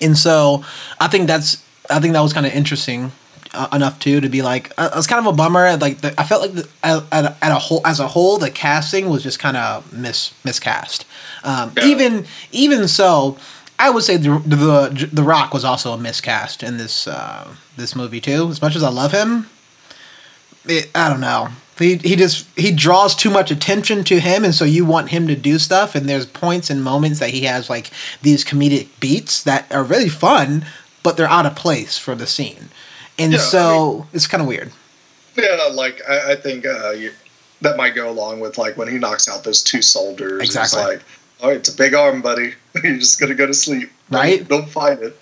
[0.00, 0.64] and so
[1.00, 3.10] I think that's I think that was kind of interesting
[3.54, 5.76] uh, enough too to be like uh, it's kind of a bummer.
[5.76, 8.38] Like the, I felt like the, at, at, a, at a whole as a whole
[8.38, 11.04] the casting was just kind of mis miscast.
[11.44, 11.86] Um, Yeah.
[11.86, 13.36] Even even so,
[13.78, 17.96] I would say the, the the Rock was also a miscast in this uh, this
[17.96, 18.48] movie too.
[18.48, 19.48] As much as I love him,
[20.66, 21.48] it, I don't know.
[21.78, 25.26] He he just he draws too much attention to him, and so you want him
[25.26, 25.94] to do stuff.
[25.94, 30.10] And there's points and moments that he has like these comedic beats that are really
[30.10, 30.64] fun,
[31.02, 32.68] but they're out of place for the scene.
[33.18, 34.70] And Yeah, so it's kind of weird.
[35.36, 37.12] Yeah, like I, I think uh, you,
[37.60, 40.42] that might go along with like when he knocks out those two soldiers.
[40.42, 40.80] Exactly.
[40.80, 41.02] It's like,
[41.42, 42.54] oh, it's a big arm, buddy.
[42.82, 43.90] You're just gonna go to sleep.
[44.10, 44.46] Don't- Right.
[44.48, 45.16] Don't fight it.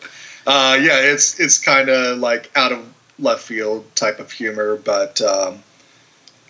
[0.47, 2.85] Uh, yeah, it's it's kind of like out of
[3.19, 5.63] left field type of humor, but um,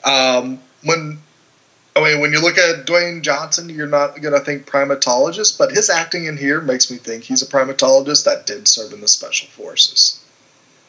[0.04, 1.18] um, when
[1.96, 5.90] I mean when you look at Dwayne Johnson, you're not gonna think primatologist, but his
[5.90, 9.48] acting in here makes me think he's a primatologist that did serve in the special
[9.48, 10.19] forces,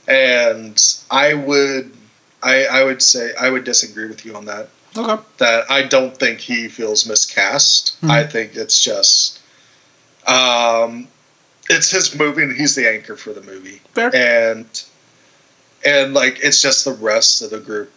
[0.07, 1.91] and I would
[2.43, 4.69] I, I would say I would disagree with you on that.
[4.97, 5.21] Okay.
[5.37, 7.95] That I don't think he feels miscast.
[8.01, 8.09] Mhm.
[8.09, 9.39] I think it's just,
[10.27, 11.07] um,
[11.69, 14.13] it's his movie and he's the anchor for the movie, Fair.
[14.13, 14.83] and
[15.85, 17.91] and like it's just the rest of the group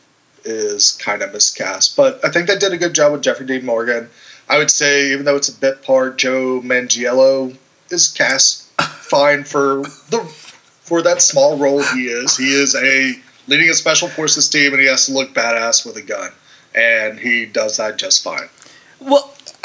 [0.44, 1.96] is kind of miscast.
[1.96, 4.08] But I think they did a good job with Jeffrey Dean Morgan.
[4.48, 7.56] I would say even though it's a bit part, Joe Manganiello
[7.90, 10.20] is cast fine for the
[10.85, 12.37] for that small role he is.
[12.37, 13.14] He is a
[13.47, 16.31] leading a special forces team and he has to look badass with a gun.
[16.75, 18.49] And he does that just fine.
[19.01, 19.35] Well,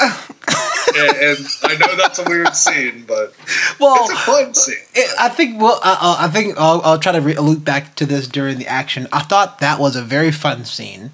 [0.96, 3.32] And, and I know that's a weird scene, but
[3.78, 4.76] well, it's a fun scene.
[4.94, 8.06] It, I think well, I, I think I'll, I'll try to re- loop back to
[8.06, 9.06] this during the action.
[9.12, 11.12] I thought that was a very fun scene,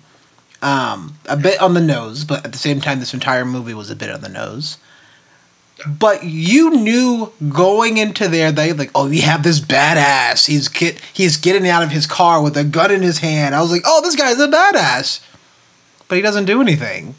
[0.62, 3.90] um, a bit on the nose, but at the same time, this entire movie was
[3.90, 4.78] a bit on the nose.
[5.86, 10.46] But you knew going into there, they like, oh, we have this badass.
[10.46, 13.54] He's get he's getting out of his car with a gun in his hand.
[13.54, 15.20] I was like, oh, this guy's a badass,
[16.08, 17.14] but he doesn't do anything.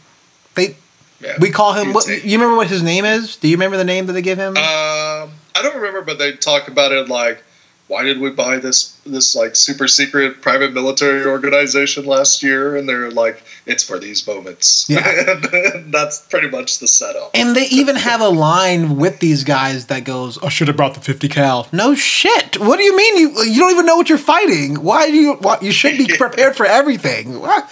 [0.56, 0.76] They
[1.22, 1.36] Yeah.
[1.40, 1.94] we call him.
[1.94, 2.56] What you remember?
[2.56, 3.36] What his name is?
[3.36, 4.58] Do you remember the name that they give him?
[4.58, 7.44] Um, I don't remember, but they talk about it like,
[7.88, 12.76] why did we buy this this like super secret private military organization last year?
[12.76, 14.86] And they're like, it's for these moments.
[14.90, 15.08] Yeah.
[15.54, 17.32] and that's pretty much the setup.
[17.34, 20.96] And they even have a line with these guys that goes, "I should have brought
[20.96, 22.60] the 50 cal." No shit.
[22.60, 24.76] What do you mean you you don't even know what you're fighting?
[24.84, 27.40] Why do you why, you should be prepared for everything?
[27.40, 27.70] What?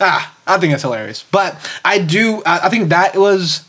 [0.00, 1.24] Ah, I think that's hilarious.
[1.30, 3.64] But I do I, I think that was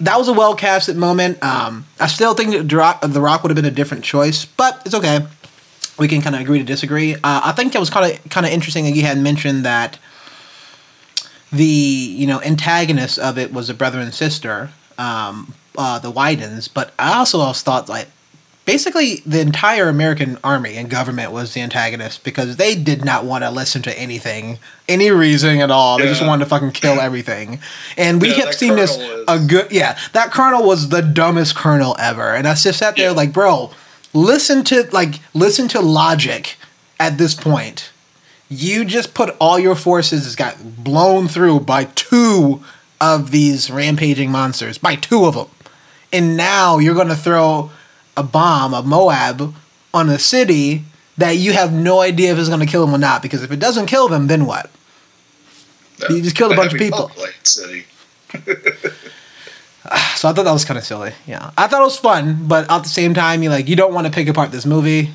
[0.00, 1.42] that was a well casted moment.
[1.42, 4.82] Um, I still think The Rock, The Rock would have been a different choice, but
[4.84, 5.26] it's okay.
[5.98, 7.14] We can kind of agree to disagree.
[7.14, 9.98] Uh, I think it was kind of kind of interesting that you had mentioned that
[11.52, 16.72] the you know antagonist of it was a brother and sister, um, uh, the Wydens.
[16.72, 18.08] But I also thought like
[18.70, 23.42] basically the entire American army and government was the antagonist because they did not want
[23.44, 24.58] to listen to anything,
[24.88, 25.98] any reasoning at all.
[25.98, 27.60] They just wanted to fucking kill everything.
[27.96, 29.98] And we Yeah, kept seeing this is- a good yeah.
[30.12, 33.16] That colonel was the dumbest colonel ever, and I just sat there Yeah.
[33.16, 33.70] like, bro,
[34.12, 36.56] listen to like listen to logic
[36.98, 37.90] at this point.
[38.48, 42.62] You just put all your forces got blown through by two
[43.00, 45.46] of these rampaging monsters, by two of them.
[46.12, 47.70] And now you're going to throw
[48.20, 49.52] a bomb, a MOAB,
[49.92, 50.84] on a city
[51.18, 53.22] that you have no idea if it's going to kill them or not.
[53.22, 54.70] Because if it doesn't kill them, then what?
[56.08, 57.10] You just killed a bunch of people.
[57.42, 57.86] City.
[60.14, 61.14] So I thought that was kind of silly.
[61.26, 63.94] Yeah, I thought it was fun, but at the same time, you like you don't
[63.94, 65.10] want to pick apart this movie.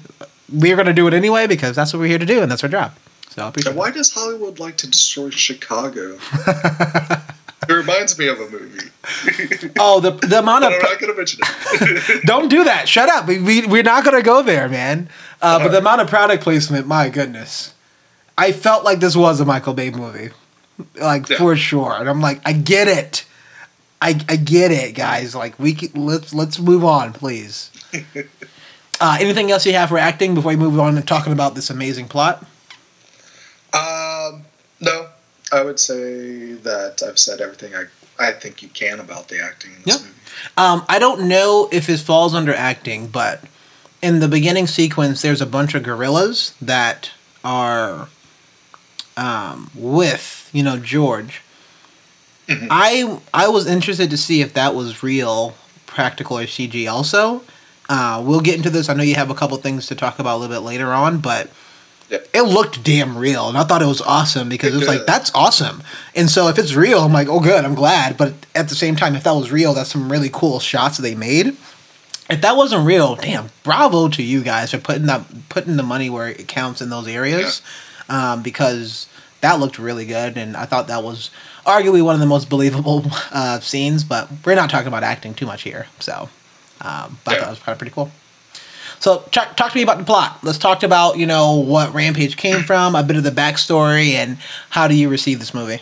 [0.51, 2.70] We're gonna do it anyway because that's what we're here to do, and that's our
[2.70, 2.91] job.
[3.30, 6.18] So I appreciate And why does Hollywood like to destroy Chicago?
[7.68, 8.89] it reminds me of a movie.
[9.80, 12.24] Oh, the the amount of I'm not going to mention it.
[12.26, 12.88] don't do that.
[12.89, 13.28] Shut up.
[13.28, 15.09] We, we we're not gonna go there, man.
[15.41, 17.74] Uh, but the amount of product placement, my goodness,
[18.38, 20.30] I felt like this was a Michael Bay movie,
[20.99, 21.38] like Yeah.
[21.38, 21.93] for sure.
[21.93, 23.26] And I'm like, I get it.
[24.01, 25.36] I, I get it, guys.
[25.36, 27.72] Like we can, let's let's move on, please.
[29.01, 31.70] Uh, anything else you have for acting before we move on to talking about this
[31.70, 32.45] amazing plot?
[33.74, 34.43] um,
[34.80, 35.07] no,
[35.56, 37.86] I would say that I've said everything I,
[38.20, 40.01] I think you can about the acting in this Yep.
[40.01, 40.14] movie.
[40.58, 43.41] Um, I don't know if it falls under acting, but
[44.01, 47.12] in the beginning sequence, there's a bunch of gorillas that
[47.43, 48.10] are
[49.16, 51.41] um, with you know George.
[52.49, 52.68] Mhm.
[52.70, 56.86] I I was interested to see if that was real, practical or CG.
[56.91, 57.43] Also,
[57.88, 58.89] uh, we'll get into this.
[58.89, 61.20] I know you have a couple things to talk about a little bit later on,
[61.20, 61.49] but
[62.10, 62.28] Yep.
[62.34, 65.32] it looked damn real, and I thought it was awesome because it was like that's
[65.34, 65.82] awesome.
[66.16, 68.16] And so if it's real, I'm like, oh good, I'm glad.
[68.16, 71.16] But at the same time, if that was real, that's some really cool shots they
[71.16, 71.58] made.
[72.30, 76.10] If that wasn't real, damn, bravo to you guys for putting that putting the money
[76.10, 77.62] where it counts in those areas,
[78.10, 79.08] um, because
[79.41, 81.30] that looked really good, and I thought that was
[81.66, 84.03] arguably one of the most believable uh, scenes.
[84.03, 86.30] But we're not talking about acting too much here, so
[86.82, 88.12] um, but I thought it was kind of pretty cool.
[88.99, 90.39] So talk, talk to me about the plot.
[90.43, 94.37] Let's talk about you know what Rampage came from, a bit of the backstory, and
[94.69, 95.81] how do you receive this movie?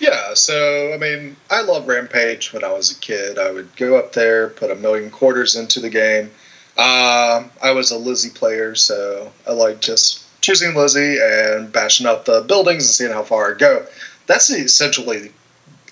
[0.00, 3.38] Yeah, so I mean, I love Rampage when I was a kid.
[3.38, 6.30] I would go up there, put a million quarters into the game.
[6.78, 12.24] Um, I was a Lizzie player, so I like just choosing Lizzie and bashing up
[12.24, 13.86] the buildings and seeing how far I go.
[14.26, 15.32] That's essentially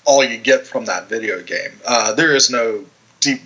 [0.07, 1.73] all you get from that video game.
[1.87, 2.87] Uh, there is no
[3.21, 3.43] deep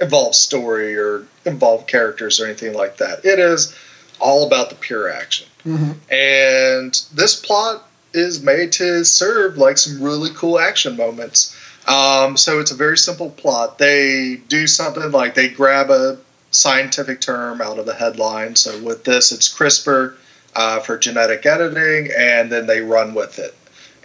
[0.00, 3.24] involved story or involved characters or anything like that.
[3.24, 3.74] It is
[4.20, 5.46] all about the pure action.
[5.64, 5.92] Mm-hmm.
[6.12, 11.56] And this plot is made to serve like some really cool action moments.
[11.86, 13.78] Um, so it's a very simple plot.
[13.78, 16.18] They do something like they grab a
[16.50, 18.56] scientific term out of the headline.
[18.56, 20.16] So with this, it's CRISPR
[20.54, 23.54] uh, for genetic editing, and then they run with it.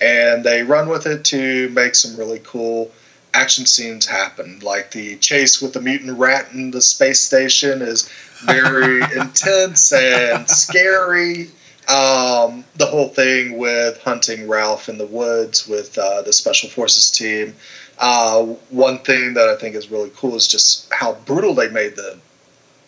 [0.02, 2.92] And they run with it to make some really cool
[3.36, 4.60] action scenes happen.
[4.60, 8.10] Like the chase with the mutant rat in the space station is
[8.44, 11.50] very intense and scary.
[11.88, 17.12] Um, the whole thing with hunting Ralph in the woods with uh, the special forces
[17.12, 17.56] team.
[18.00, 21.96] Uh, one thing that I think is really cool is just how brutal they made
[21.96, 22.18] the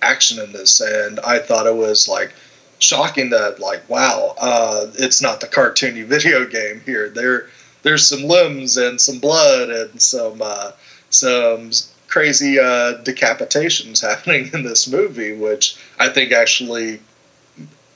[0.02, 2.34] action in this, and I thought it was like
[2.80, 7.10] shocking that like wow, uh, it's not the cartoony video game here.
[7.10, 7.50] There,
[7.88, 10.72] there's some limbs and some blood and some uh,
[11.10, 11.72] some
[12.08, 17.00] crazy uh, decapitations happening in this movie, which I think actually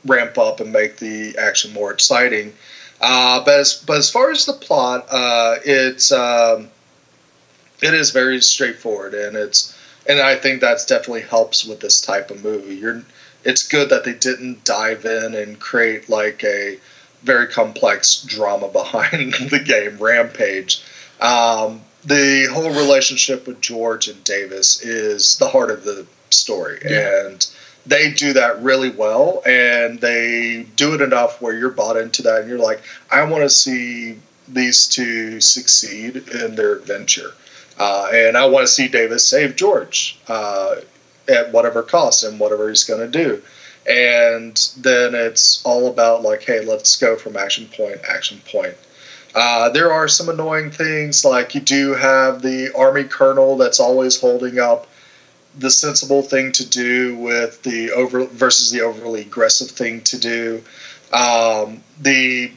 [0.05, 2.53] ramp up and make the action more exciting.
[3.01, 6.69] Uh, but as but as far as the plot, uh, it's um,
[7.81, 9.75] it is very straightforward, and it's
[10.07, 12.75] and I think that's definitely helps with this type of movie.
[12.75, 13.03] You're
[13.43, 16.79] it's good that they didn't dive in and create like a
[17.23, 20.83] very complex drama behind the game Rampage.
[21.19, 27.27] Um, the whole relationship with George and Davis is the heart of the story, Yeah.
[27.27, 27.45] and
[27.85, 32.41] they do that really well, and they do it enough where you're bought into that,
[32.41, 34.17] and you're like, I want to see
[34.47, 37.33] these two succeed in their adventure,
[37.77, 40.75] uh, and I want to see Davis save George uh,
[41.27, 43.41] at whatever cost and whatever he's going to do.
[43.87, 48.75] And then it's all about like, hey, let's go from action point, action point.
[49.33, 54.19] Uh, there are some annoying things, like you do have the army colonel that's always
[54.19, 54.87] holding up
[55.57, 60.63] the sensible thing to do with the over versus the overly aggressive thing to do.
[61.13, 62.51] Um, the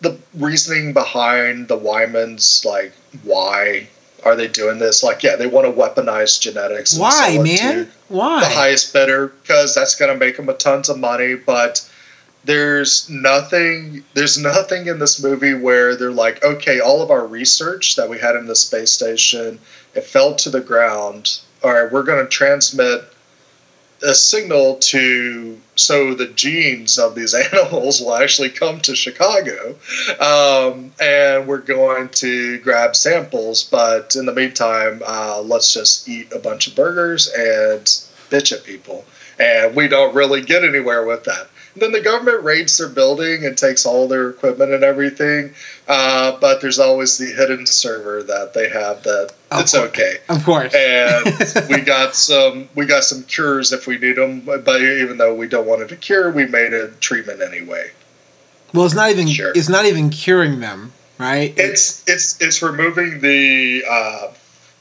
[0.00, 3.88] the reasoning behind the Wyman's like why
[4.24, 5.02] are they doing this?
[5.02, 6.98] Like, yeah, they want to weaponize genetics.
[6.98, 7.90] Why, man?
[8.08, 8.40] Why?
[8.40, 11.34] the highest bidder because that's going to make them a tons of money.
[11.34, 11.88] But
[12.44, 14.04] there's nothing.
[14.14, 18.18] There's nothing in this movie where they're like, okay, all of our research that we
[18.18, 19.58] had in the space station,
[19.94, 21.40] it fell to the ground.
[21.62, 23.02] All right, we're going to transmit
[24.02, 29.76] a signal to so the genes of these animals will actually come to Chicago,
[30.20, 33.64] um, and we're going to grab samples.
[33.64, 37.82] But in the meantime, uh, let's just eat a bunch of burgers and
[38.30, 39.04] bitch at people,
[39.38, 41.48] and we don't really get anywhere with that.
[41.76, 45.52] Then the government raids their building and takes all their equipment and everything.
[45.86, 49.88] Uh, but there's always the hidden server that they have that Of it's course.
[49.88, 50.74] okay Of course.
[50.74, 55.34] and we got some we got some cures if we need them but even though
[55.34, 57.90] we don't want it to cure we made a treatment anyway
[58.74, 59.52] well, it's not even Sure.
[59.54, 61.54] it's not even curing them, right?
[61.56, 64.32] it's it's it's removing the uh,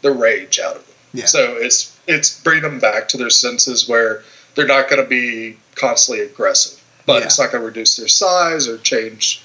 [0.02, 1.26] the rage out of them Yeah.
[1.26, 4.24] so it's it's bringing them back to their senses where
[4.56, 7.26] they're not going to be constantly aggressive but Yeah.
[7.26, 9.42] it's not going to reduce their size or change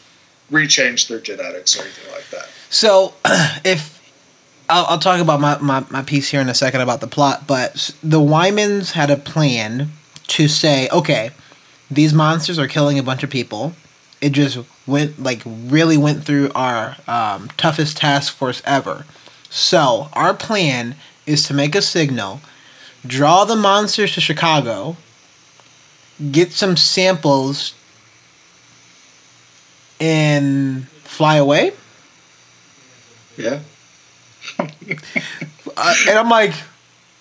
[0.51, 3.15] rechange their genetics or anything like that So,
[3.65, 3.99] if
[4.69, 7.47] I'll, I'll talk about my, my, my piece here in a second about the plot,
[7.47, 9.91] but the Wymans had a plan
[10.29, 11.31] to say, okay,
[11.91, 13.73] these monsters are killing a bunch of people.
[14.21, 19.07] It just went like really went through our um, toughest task force ever.
[19.49, 20.95] So our plan
[21.27, 22.41] is to make a signal,
[23.05, 24.97] draw the monsters to Chicago,
[26.31, 27.75] get some samples,
[30.01, 31.73] and fly away.
[33.37, 33.61] yeah
[35.77, 36.53] Uh, and I'm like,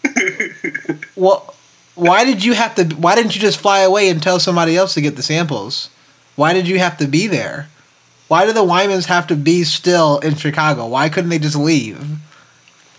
[1.16, 1.56] well,
[1.96, 2.84] why did you have to?
[2.96, 5.90] Why didn't you just fly away and tell somebody else to get the samples?
[6.36, 7.70] Why did you have to be there?
[8.28, 10.88] Why do the Wymans have to be still in Chicago?
[10.88, 12.00] Why couldn't they just leave?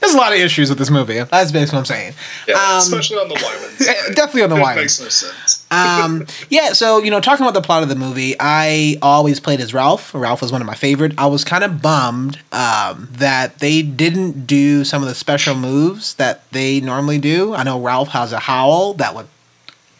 [0.00, 1.22] There's a lot of issues with this movie.
[1.22, 2.14] That's basically what I'm saying.
[2.48, 3.78] yeah Um, especially on the Wymans
[4.14, 4.76] definitely on the Wymans.
[4.76, 8.34] makes no sense um, yeah, so you know, talking about the plot of the movie,
[8.40, 10.12] I always played as Ralph.
[10.14, 11.12] Ralph was one of my favorite.
[11.16, 16.14] I was kind of bummed um, that they didn't do some of the special moves
[16.14, 17.54] that they normally do.
[17.54, 19.28] I know Ralph has a howl that would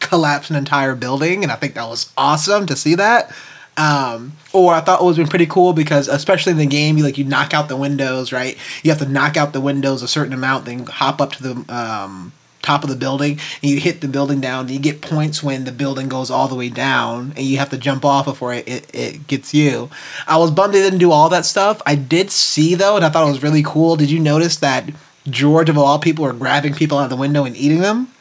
[0.01, 3.33] collapse an entire building, and I think that was awesome to see that.
[3.77, 7.05] Um, or I thought it was been pretty cool because especially in the game, you
[7.05, 8.59] like you knock out the windows, right?
[8.83, 11.75] You have to knock out the windows a certain amount, then hop up to the
[11.75, 12.33] um,
[12.63, 14.67] top of the building, and you hit the building down.
[14.67, 17.71] And you get points when the building goes all the way down, and you have
[17.71, 19.91] to jump off before it, it, it gets you.
[20.27, 21.81] I was bummed they didn't do all that stuff.
[21.87, 23.97] I did see though, and I thought it was really cool.
[23.97, 24.91] Did you notice that
[25.29, 28.13] George of all people are grabbing people out of the window and eating them?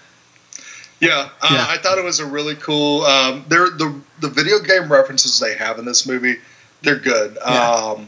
[1.00, 1.66] Yeah, uh, Yeah.
[1.68, 3.04] I thought it was a really cool.
[3.04, 6.38] Um, they're the the video game references they have in this movie.
[6.82, 7.38] They're good.
[7.46, 7.72] Yeah.
[7.72, 8.08] Um,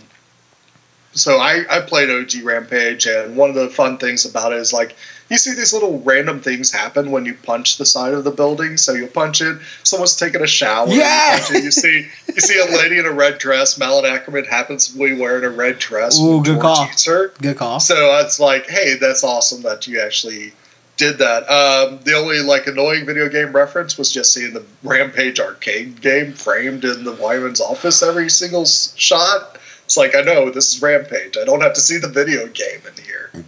[1.13, 4.73] so I I played OG Rampage, and one of the fun things about it is
[4.73, 4.95] like
[5.31, 8.75] you see these little random things happen when you punch the side of the building.
[8.75, 10.89] So you punch it, someone's taking a shower.
[10.89, 11.37] you Yeah.
[11.39, 13.77] it, You, see you see a lady in a red dress.
[13.77, 16.19] Malin Akerman happens to be wearing a red dress.
[16.19, 16.85] Ooh, good call.
[17.05, 17.29] her.
[17.41, 17.79] Good call.
[17.79, 20.51] So it's like, hey, that's awesome that you actually
[20.97, 21.43] did that.
[21.49, 26.33] Um, the only like annoying video game reference was just seeing the Rampage arcade game
[26.33, 29.57] framed in the Wyman's office every single shot.
[29.85, 31.37] It's like I know this is Rampage.
[31.37, 33.45] I don't have to see the video game in here.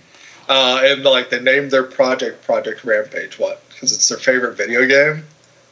[0.49, 3.39] Uh, and like they named their project Project Rampage.
[3.39, 3.61] What?
[3.69, 5.25] Because it's their favorite video game.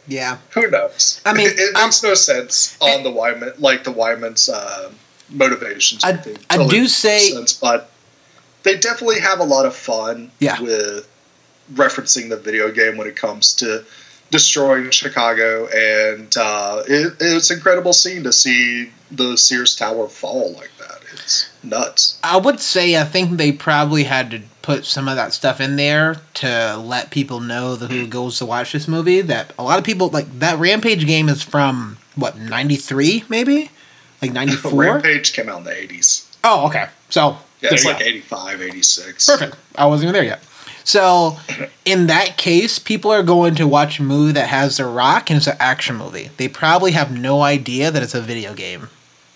[0.07, 0.38] Yeah.
[0.51, 1.22] Who knows?
[1.26, 4.91] I mean, it, it I'm- makes no sense on the Wyman, like the Wyman's uh,
[5.30, 6.03] motivations.
[6.03, 7.89] I- They I totally do say- sense, but
[8.63, 10.59] they definitely have a lot of fun Yeah.
[10.61, 11.07] with
[11.74, 13.84] referencing the video game when it comes to
[14.32, 20.53] destroying Chicago, and uh, it, it's an incredible scene to see the Sears Tower fall
[20.53, 20.99] like that.
[21.13, 22.17] It's nuts.
[22.24, 25.76] I would say I think they probably had to put some of that stuff in
[25.76, 28.09] there to let people know the, who hmm.
[28.09, 29.22] goes to watch this movie.
[29.22, 33.72] That a lot of people like that Rampage game is from what ninety three maybe,
[34.22, 34.82] like ninety four.
[34.82, 36.28] Rampage came out in the 80s.
[36.43, 36.88] Oh, okay.
[37.09, 38.05] So Yeah, it's like go.
[38.05, 39.26] 85, 86.
[39.28, 39.55] Perfect.
[39.76, 40.43] I wasn't even there yet.
[40.84, 41.38] So,
[41.86, 45.38] in that case, people are going to watch a movie that has The Rock and
[45.38, 46.32] it's an action movie.
[46.38, 48.89] They probably have no idea that it's a video game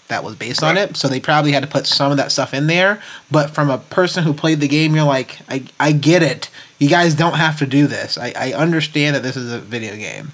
[0.07, 0.95] that was based on it.
[0.97, 3.01] So, they probably had to put some of that stuff in there.
[3.31, 6.49] But from a person who played the game, you're like, I, I get it.
[6.79, 8.17] You guys don't have to do this.
[8.17, 10.31] I, I understand that this is a video game.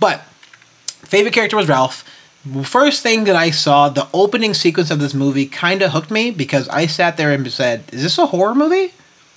[0.00, 0.22] But,
[1.04, 2.04] favorite character was Ralph.
[2.64, 6.32] First thing that I saw, the opening sequence of this movie kind of hooked me
[6.32, 8.94] because I sat there and said, "Is this a horror movie?"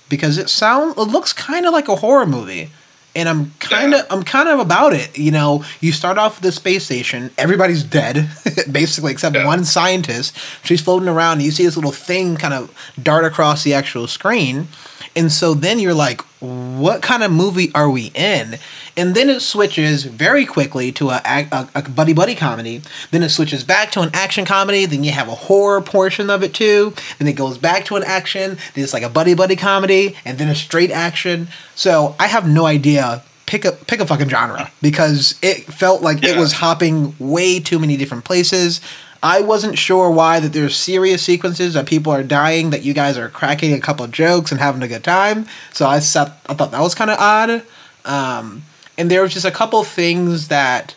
[0.08, 2.70] Because it sound it looks kind of like a horror movie,
[3.16, 4.06] and I'm kind of Yeah.
[4.10, 5.18] I'm kind of about it.
[5.18, 8.28] You know, you start off with the space station, everybody's dead,
[8.70, 9.44] basically except Yeah.
[9.46, 10.36] one scientist.
[10.62, 12.70] She's floating around, and you see this little thing kind of
[13.02, 14.68] dart across the actual screen,
[15.16, 18.58] and so then you're like, "What kind of movie are we in?"
[18.96, 22.82] And then it switches very quickly to a, a, a buddy buddy comedy.
[23.10, 24.86] Then it switches back to an action comedy.
[24.86, 26.94] Then you have a horror portion of it too.
[27.18, 28.58] Then it goes back to an action.
[28.74, 31.48] Then it's like a buddy buddy comedy, and then a straight action.
[31.74, 36.22] So I have no idea pick a pick a fucking genre because it felt like
[36.22, 38.80] it was hopping way too many different places.
[39.26, 43.18] I wasn't sure why that there's serious sequences that people are dying that you guys
[43.18, 45.46] are cracking a couple of jokes and having a good time.
[45.72, 47.62] So I sat, I thought that was kind of odd.
[48.04, 48.62] Um,
[48.96, 50.94] and there was just a couple things that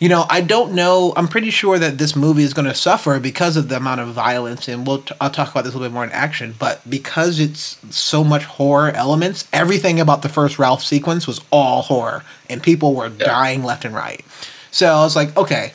[0.00, 1.12] you know, I don't know.
[1.14, 4.08] I'm pretty sure that this movie is going to suffer because of the amount of
[4.08, 6.54] violence, and we'll t- I'll talk about this a little bit more in action.
[6.58, 11.82] But because it's so much horror elements, everything about the first Ralph sequence was all
[11.82, 14.24] horror, and people were dying left and right.
[14.70, 15.74] So I was like, okay,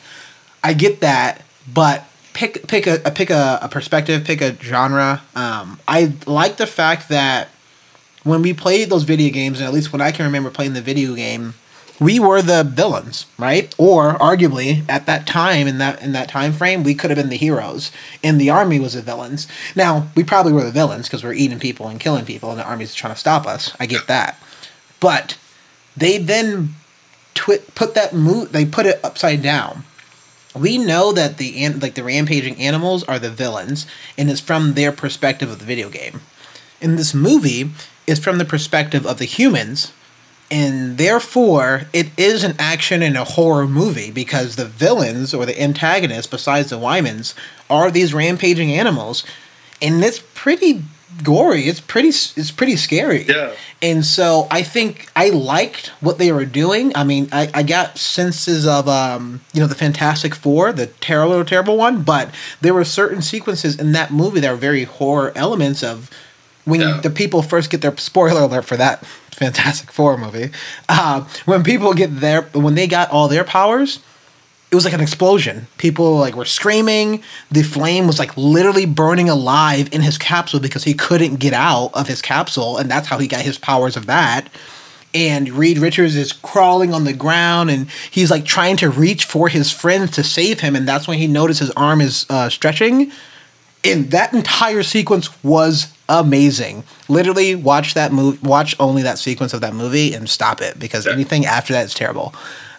[0.66, 5.22] I get that, but pick pick a pick a, a perspective, pick a genre.
[5.36, 7.50] Um, I like the fact that
[8.24, 10.82] when we played those video games, and at least when I can remember playing the
[10.82, 11.54] video game,
[12.00, 13.72] we were the villains, right?
[13.78, 17.28] Or arguably at that time in that in that time frame, we could have been
[17.28, 17.92] the heroes,
[18.24, 19.46] and the army was the villains.
[19.76, 22.66] Now we probably were the villains because we're eating people and killing people, and the
[22.66, 23.72] army's trying to stop us.
[23.78, 24.42] I get that,
[24.98, 25.38] but
[25.96, 26.74] they then
[27.34, 28.50] twi- put that move.
[28.50, 29.84] They put it upside down.
[30.58, 33.86] We know that the like the rampaging animals are the villains,
[34.16, 36.20] and it's from their perspective of the video game.
[36.80, 37.70] In this movie,
[38.06, 39.92] it's from the perspective of the humans
[40.50, 45.60] and therefore it is an action and a horror movie because the villains or the
[45.60, 47.34] antagonists besides the Wymans
[47.68, 49.24] are these rampaging animals
[49.82, 50.82] and it's pretty
[51.22, 53.52] gory it's pretty it's pretty scary Yeah.
[53.82, 56.92] and so I think I liked what they were doing.
[56.94, 61.44] I mean, I, I got senses of um, you know, the Fantastic Four, the terrible
[61.44, 65.82] terrible one, but there were certain sequences in that movie that were very horror elements
[65.82, 66.10] of
[66.64, 67.00] when Yeah.
[67.00, 70.50] the people first get their spoiler alert for that Fantastic Four movie.
[70.88, 74.00] Uh, when people get their when they got all their powers,
[74.70, 75.68] it was like an explosion.
[75.78, 77.22] People like were screaming.
[77.50, 81.90] The flame was like literally burning alive in his capsule because he couldn't get out
[81.94, 84.48] of his capsule, and that's how he got his powers of that.
[85.14, 89.48] And Reed Richards is crawling on the ground, and he's like trying to reach for
[89.48, 93.12] his friends to save him, and that's when he noticed his arm is uh, stretching.
[93.84, 96.82] And that entire sequence was amazing.
[97.08, 98.38] Literally, watch that movie.
[98.42, 101.94] Watch only that sequence of that movie and stop it because anything after that is
[101.94, 102.34] terrible.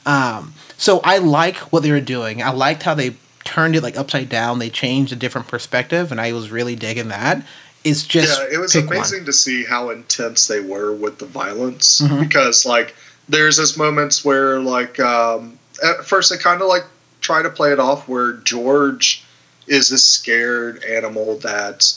[0.05, 2.41] Um, so I like what they were doing.
[2.41, 4.59] I liked how they turned it like upside down.
[4.59, 7.43] They changed a different perspective, and I was really digging that.
[7.84, 8.97] It's just yeah, it was pick one.
[8.97, 12.19] amazing to see how intense they were with the violence Mhm.
[12.19, 12.95] because like
[13.30, 16.84] there's this moments where like um, at first they kind of like
[17.21, 19.23] try to play it off where George
[19.67, 21.91] is this scared animal that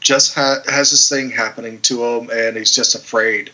[0.00, 3.50] just ha- has this thing happening to him and he's just afraid.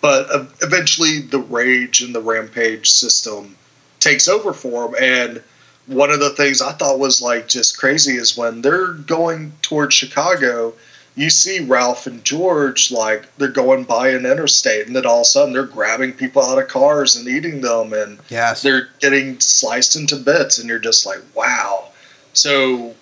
[0.00, 3.56] But uh, eventually the rage and the rampage system
[4.00, 5.42] takes over for him and
[5.86, 9.94] one of the things I thought was like just crazy is when they're going towards
[9.94, 10.74] Chicago,
[11.14, 15.22] you see Ralph and George like they're going by an interstate, and then all of
[15.22, 18.62] a sudden they're grabbing people out of cars and eating them, and Yes.
[18.62, 21.88] they're getting sliced into bits, and you're just like, wow.
[22.32, 22.94] So,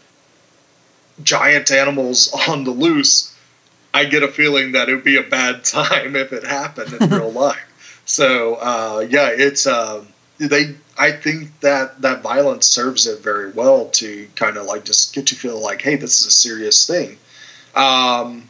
[1.22, 3.34] giant animals on the loose.
[3.92, 7.08] I get a feeling that it would be a bad time if it happened in
[7.08, 8.02] real life.
[8.04, 10.74] So, uh, yeah, it's um, they.
[10.96, 15.30] I think that that violence serves it very well to kind of like just get
[15.32, 17.18] you feel like, hey, this is a serious thing.
[17.74, 18.48] Um,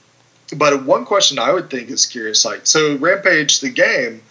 [0.54, 4.22] but one question I would think is curious, like, so Rampage, the game,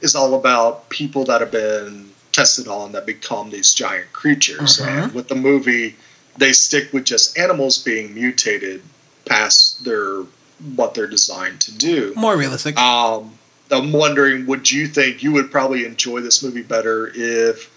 [0.00, 4.78] is all about people that have been tested on that become these giant creatures.
[4.78, 5.04] Mhm.
[5.04, 5.96] And with the movie,
[6.38, 8.82] they stick with just animals being mutated
[9.26, 10.22] past their
[10.74, 12.12] what they're designed to do.
[12.16, 12.76] More realistic.
[12.78, 13.38] Um,
[13.70, 17.70] I'm wondering, would you think you would probably enjoy this movie better if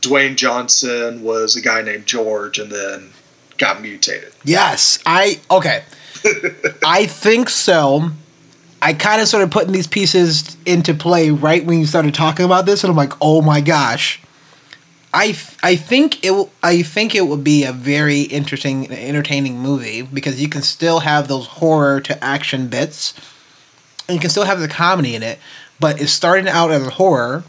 [0.00, 3.10] Dwayne Johnson was a guy named George and then
[3.58, 4.32] got mutated?
[4.44, 5.84] Yes, I okay.
[6.84, 8.10] I think so.
[8.82, 12.66] I kind of started putting these pieces into play right when you started talking about
[12.66, 14.22] this, and I'm like, oh my gosh.
[15.12, 20.02] I, I think it will, I think it would be a very interesting entertaining movie
[20.02, 23.12] because you can still have those horror to action bits
[24.10, 25.38] and you can still have the comedy in it
[25.78, 27.44] but it's starting out as a horror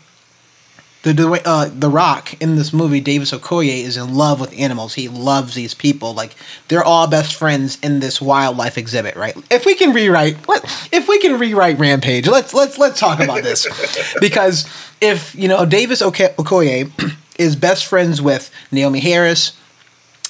[1.03, 4.93] the uh, the Rock in this movie, Davis Okoye, is in love with animals.
[4.93, 6.13] He loves these people.
[6.13, 6.35] Like
[6.67, 9.35] they're all best friends in this wildlife exhibit, right?
[9.49, 13.41] If we can rewrite, let, if we can rewrite Rampage, let's let's let's talk about
[13.41, 13.67] this
[14.19, 14.69] because
[15.01, 16.91] if you know Davis Okoye
[17.39, 19.57] is best friends with Naomie Harris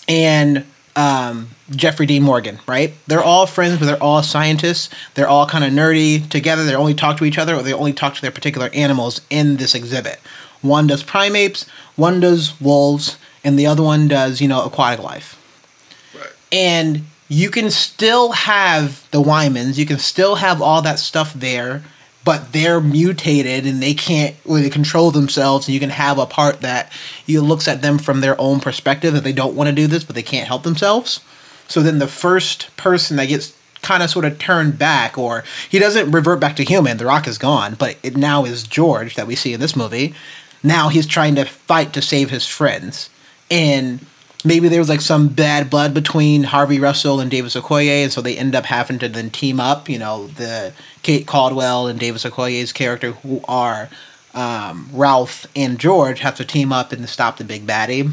[0.08, 0.66] and
[0.96, 2.94] um, Jeffrey Dean Morgan, right?
[3.08, 4.90] They're all friends, but they're all scientists.
[5.14, 6.64] They're all kind of nerdy together.
[6.64, 9.58] They only talk to each other, or they only talk to their particular animals in
[9.58, 10.20] this exhibit.
[10.62, 11.66] One does primates,
[11.96, 15.38] one does wolves, and the other one does, you know, aquatic life.
[16.16, 16.30] Right.
[16.52, 21.84] And you can still have the Wymans, you can still have all that stuff there,
[22.24, 26.62] but they're mutated and they can't really control themselves and you can have a part
[26.62, 26.92] that
[27.26, 30.04] you looks at them from their own perspective that they don't want to do this
[30.04, 31.22] but they can't help themselves.
[31.68, 35.80] So then the first person that gets kind of sort of turned back or he
[35.80, 39.26] doesn't revert back to human the rock is gone but it now is george that
[39.26, 40.14] we see in this movie.
[40.64, 43.10] Now he's trying to fight to save his friends.
[43.50, 44.06] And
[44.44, 48.22] maybe there was like some bad blood between Harvey Russell and Davis Okoye, and so
[48.22, 49.90] they end up having to then team up.
[49.90, 50.74] You know, the
[51.04, 53.90] Kate Caldwell and Davis Okoye's character, who are
[54.34, 58.12] um, Ralph and George, have to team up and stop the big baddie.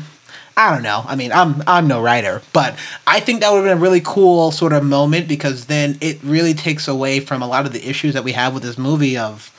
[0.57, 1.05] I don't know.
[1.07, 2.77] I mean, I'm I'm no writer, but
[3.07, 6.19] I think that would have been a really cool sort of moment because then it
[6.25, 9.17] really takes away from a lot of the issues that we have with this movie
[9.17, 9.53] of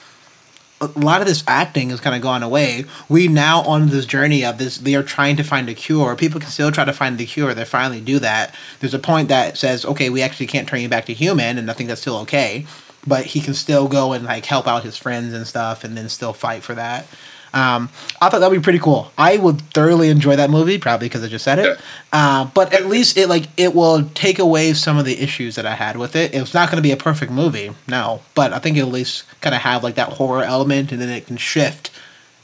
[0.82, 2.86] a lot of this acting has kind of gone away.
[3.10, 6.16] We now on this journey of this, they are trying to find a cure.
[6.16, 7.54] People can still try to find the cure.
[7.54, 8.56] They finally do that.
[8.80, 11.70] There's a point that says, okay, we actually can't turn you back to human, and
[11.70, 12.66] I think that's still okay.
[13.06, 16.08] But he can still go and like help out his friends and stuff, and then
[16.10, 17.08] still fight for that.
[17.54, 17.90] Um,
[18.22, 19.12] I thought that would be pretty cool.
[19.18, 21.80] I would thoroughly enjoy that movie, probably because I just said it.
[22.12, 25.66] Uh, but at least it like it will take away some of the issues that
[25.66, 26.34] I had with it.
[26.34, 29.24] It's not going to be a perfect movie, no, but I think it'll at least
[29.42, 31.92] kind of have like that horror element, and then it can shift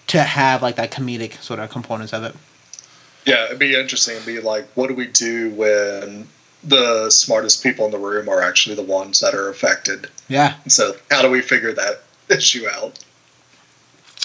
[0.08, 2.36] to have like that comedic sort of components of it.
[3.26, 4.16] Yeah, it'd be interesting.
[4.16, 6.28] It'd be like, what do we do when
[6.64, 10.08] the smartest people in the room are actually the ones that are affected?
[10.28, 10.56] Yeah.
[10.68, 13.04] So how do we figure that issue out?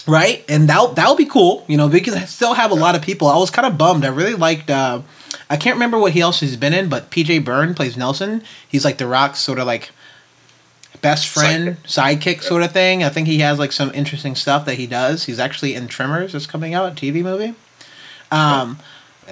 [0.07, 0.45] Right?
[0.49, 1.65] And that that would be cool.
[1.69, 3.29] You know, we can still have a lot of people.
[3.29, 4.05] I was kind of bummed.
[4.05, 4.71] I really liked.
[4.71, 5.03] Uh,
[5.49, 8.43] I can't remember what he else he's been in, but PJ Byrne plays Nelson.
[8.69, 9.91] He's like the Rock's sort of like
[11.01, 13.03] best friend, sidekick, sidekick sort of thing.
[13.03, 15.25] I think he has like some interesting stuff that he does.
[15.25, 16.33] He's actually in Tremors.
[16.33, 17.55] that's coming out, a TV movie.
[18.31, 18.85] Um, yeah,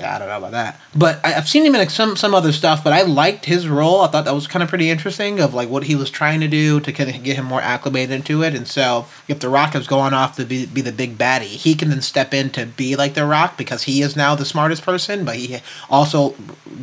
[0.05, 2.53] I don't know about that, but I, have seen him in like some some other
[2.53, 2.83] stuff.
[2.85, 4.03] But I liked his role.
[4.03, 6.49] I thought that was kind of pretty interesting of like what he was trying to
[6.49, 8.55] do to kind of get him more acclimated into it.
[8.55, 11.75] And so if the Rock is going off to be be the big baddie, he
[11.75, 14.83] can then step in to be like the Rock because he is now the smartest
[14.83, 16.35] person, but he also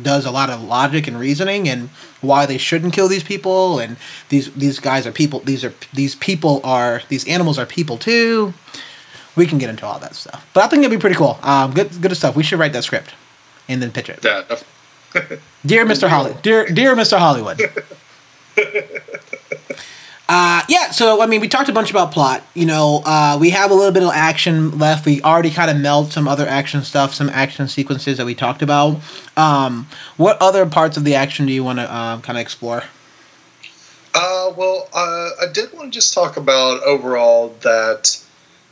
[0.02, 1.90] does a lot of logic and reasoning and
[2.20, 3.96] why they shouldn't kill these people and
[4.28, 5.40] these these guys are people.
[5.40, 8.54] These are these people are these animals are people too
[9.36, 10.48] we can get into all that stuff.
[10.52, 11.38] But I think it'd be pretty cool.
[11.42, 12.34] Um, good, good stuff.
[12.34, 13.14] We should write that script
[13.68, 14.24] and then pitch it.
[14.24, 14.42] Yeah.
[15.66, 16.08] dear Mr.
[16.08, 17.18] Holly, dear, dear Mr.
[17.18, 17.60] Hollywood.
[20.28, 22.42] Uh, yeah, so I mean, we talked a bunch about plot.
[22.54, 25.06] You know, uh, we have a little bit of action left.
[25.06, 28.60] We already kind of meld some other action stuff, some action sequences that we talked
[28.60, 29.00] about.
[29.36, 32.82] Um, what other parts of the action do you want to uh, kind of explore?
[34.14, 38.20] Uh, well, uh, I did want to just talk about overall that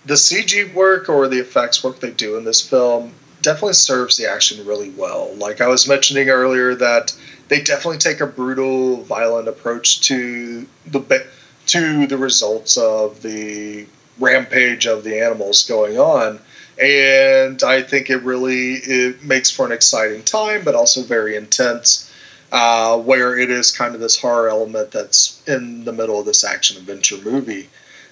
[0.07, 4.31] the CG work or the effects work they do in this film definitely serves the
[4.31, 5.35] action really well.
[5.37, 7.15] Like I was mentioning earlier, that
[7.49, 11.27] they definitely take a brutal, violent approach to the
[11.67, 13.87] to the results of the
[14.19, 16.41] rampage of the animals going on,
[16.81, 22.11] and I think it really it makes for an exciting time, but also very intense.
[22.53, 26.45] Uh, where it is kind of this horror element that's in the middle of this
[26.45, 27.69] action adventure movie.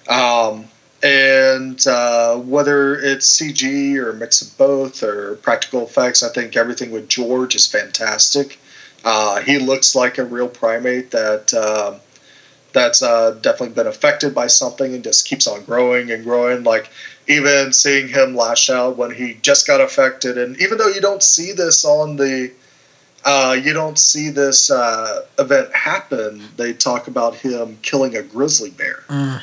[0.09, 0.67] Um,
[1.03, 6.55] and uh, whether it's CG or a mix of both or practical effects, I think
[6.55, 8.57] everything with George is fantastic.
[9.03, 11.99] Uh, he looks like a real primate that uh,
[12.71, 16.63] that's definitely been affected by something and just keeps on growing and growing.
[16.63, 16.89] Like
[17.27, 21.21] even seeing him lash out when he just got affected, and even though you don't
[21.21, 22.49] see this on the
[23.25, 28.69] uh, you don't see this uh, event happen, they talk about him killing a grizzly
[28.69, 29.03] bear.
[29.09, 29.41] Mm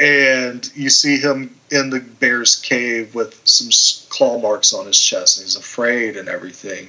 [0.00, 3.70] and you see him in the bear's cave with some
[4.08, 6.88] claw marks on his chest and he's afraid and everything.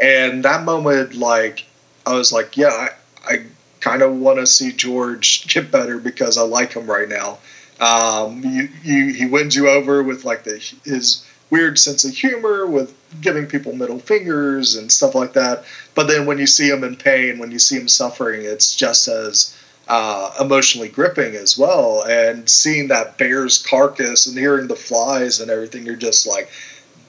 [0.00, 1.66] And that moment like
[2.04, 2.88] i was like yeah i,
[3.24, 3.46] I
[3.80, 7.38] kind of want to see george get better because i like him right now.
[7.80, 12.64] Um, you, you, he wins you over with like the his weird sense of humor
[12.64, 15.64] with giving people middle fingers and stuff like that.
[15.94, 19.08] But then when you see him in pain when you see him suffering it's just
[19.08, 19.56] as
[19.88, 22.02] uh, emotionally gripping as well.
[22.02, 26.50] And seeing that bear's carcass and hearing the flies and everything, you're just like,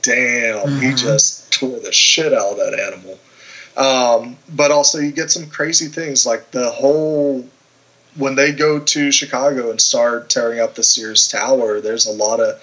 [0.01, 0.79] damn, mm-hmm.
[0.79, 3.19] he just tore the shit out of that animal.
[3.75, 7.47] Um, but also, you get some crazy things like the whole
[8.15, 11.81] when they go to Chicago and start tearing up the Sears Tower.
[11.81, 12.61] There's a lot of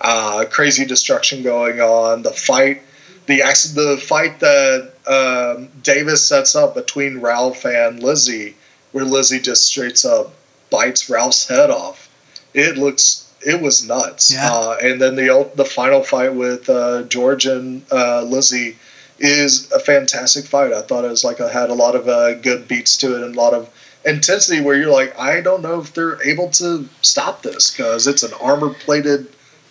[0.00, 2.22] uh, crazy destruction going on.
[2.22, 2.82] The fight,
[3.26, 3.38] the
[3.74, 8.54] the fight that um, Davis sets up between Ralph and Lizzie
[8.92, 10.32] where Lizzie just straight up
[10.70, 12.08] bites Ralph's head off.
[12.54, 14.32] It looks it was nuts.
[14.32, 14.52] Yeah.
[14.52, 18.76] Uh, and then the the final fight with uh, George and uh, Lizzie
[19.18, 20.72] is a fantastic fight.
[20.72, 23.22] I thought it was like I had a lot of uh, good beats to it
[23.22, 23.70] and a lot of
[24.04, 28.22] intensity where you're like, I don't know if they're able to stop this because it's
[28.22, 29.28] an armor plated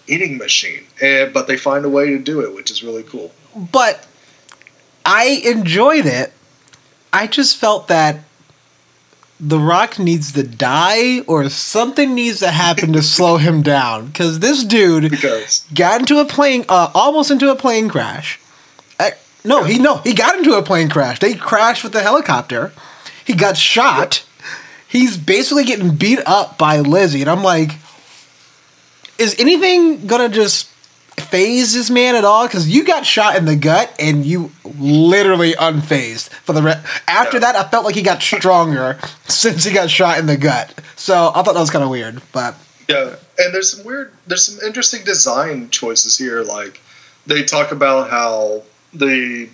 [0.08, 0.86] eating machine.
[1.02, 3.32] And but they find a way to do it, which is really cool.
[3.56, 4.06] But
[5.06, 6.34] I enjoyed it.
[7.12, 8.20] I just felt that
[9.40, 14.40] the Rock needs to die or something needs to happen to slow him down because
[14.40, 18.40] this dude Because got into a plane, uh, almost into a plane crash.
[19.00, 19.14] I,
[19.46, 21.20] no, he no, he got into a plane crash.
[21.20, 22.74] They crashed with the helicopter.
[23.24, 24.26] He got shot.
[24.88, 27.72] He's basically getting beat up by Lizzie, and I'm like,
[29.18, 30.70] is anything gonna just
[31.20, 32.48] phase this man at all?
[32.48, 37.38] Because you got shot in the gut and you literally unfazed for the re- after
[37.38, 37.52] Yeah.
[37.52, 37.56] that.
[37.56, 38.98] I felt like he got stronger
[39.28, 40.74] since he got shot in the gut.
[40.96, 42.56] So I thought that was kind of weird, but
[42.88, 46.44] Yeah, and there's some weird, there's some interesting design choices here.
[46.44, 46.82] Like
[47.28, 48.64] they talk about how
[48.94, 49.50] the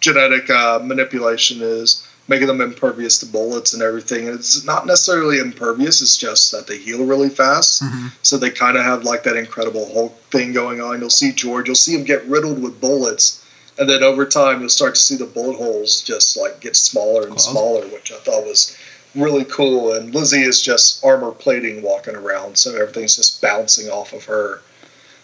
[0.00, 4.28] genetic uh, manipulation is making them impervious to bullets and everything.
[4.28, 7.82] And it's not necessarily impervious; it's just that they heal really fast.
[8.22, 11.00] So they kind of have like that Incredible Hulk thing going on.
[11.00, 13.44] You'll see George, you'll see him get riddled with bullets.
[13.78, 17.28] And then over time, you'll start to see the bullet holes just like get smaller
[17.28, 18.76] and smaller, which I thought was
[19.14, 19.92] really cool.
[19.92, 24.60] And Lizzie is just armor plating walking around, so everything's just bouncing off of her.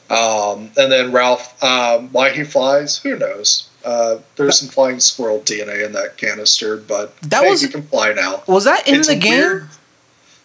[0.09, 3.69] Um, and then Ralph, um, why he flies, who knows?
[3.85, 7.83] Uh, there's some flying squirrel DNA in that canister, but That hey, was- you can
[7.87, 8.43] fly now.
[8.47, 9.33] was that in It's the game?
[9.39, 9.69] weird-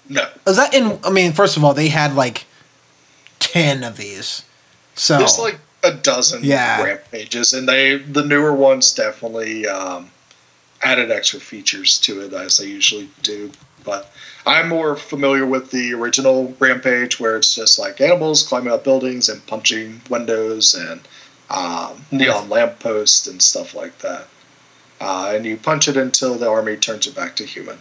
[0.10, 1.00] No, Was that in?
[1.04, 2.46] I mean, first of all, they had like
[3.40, 4.42] ten of these.
[4.96, 6.82] So there's like a dozen Yeah.
[6.84, 10.10] rampages, and they the newer ones definitely um,
[10.82, 13.52] added extra features to it as they usually do.
[13.86, 14.12] But
[14.46, 19.30] I'm more familiar with the original Rampage, where it's just like animals climbing up buildings
[19.30, 21.02] and punching windows and
[21.50, 24.28] um, neon lampposts and stuff like that.
[25.02, 27.80] Uh, and you punch it until the army turns it back to human.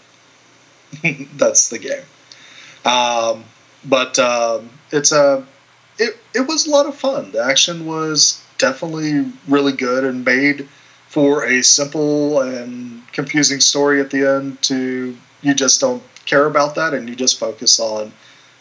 [1.35, 2.05] That's the game.
[2.85, 3.45] Um,
[3.85, 5.45] but um, it's a
[5.99, 7.33] it, it was a lot of fun.
[7.33, 10.69] The action was definitely really good and made
[11.09, 16.75] for a simple and confusing story at the end to you just don't care about
[16.75, 18.13] that and you just focus on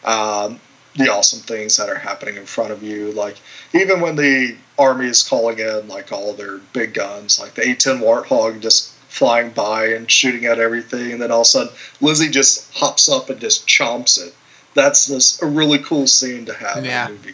[0.05, 0.59] um,
[0.97, 3.11] the awesome things that are happening in front of you.
[3.11, 3.37] Like
[3.73, 7.99] even when the army is calling in like all their big guns, like the A10
[8.01, 12.29] Warthog just flying by and shooting at everything, and then all of a sudden Lizzie
[12.29, 14.33] just hops up and just chomps it.
[14.73, 17.05] That's this a really cool scene to have Yeah.
[17.05, 17.33] in a movie.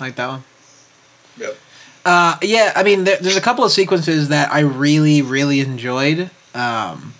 [0.00, 0.44] like that one.
[1.38, 1.56] Yep.
[2.04, 6.30] Uh, yeah, I mean, there, there's a couple of sequences that I really, really enjoyed.
[6.54, 7.14] Um,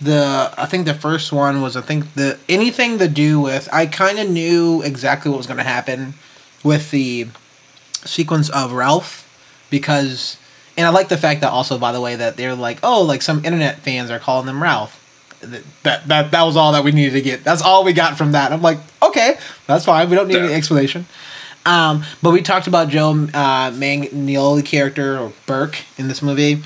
[0.00, 3.86] the I think the first one was I think the anything to do with I
[3.86, 6.14] kind of knew exactly what was going to happen
[6.62, 7.28] with the
[8.04, 9.24] sequence of Ralph
[9.70, 10.36] because
[10.76, 13.22] and I like the fact that also by the way that they're like oh like
[13.22, 15.04] some internet fans are calling them Ralph.
[15.40, 17.44] That, that that was all that we needed to get.
[17.44, 18.52] That's all we got from that.
[18.52, 19.38] I'm like, okay,
[19.68, 20.10] that's fine.
[20.10, 21.06] We don't need any explanation.
[21.64, 26.62] Um, but we talked about Joe uh, Manganiello character or Burke in this movie.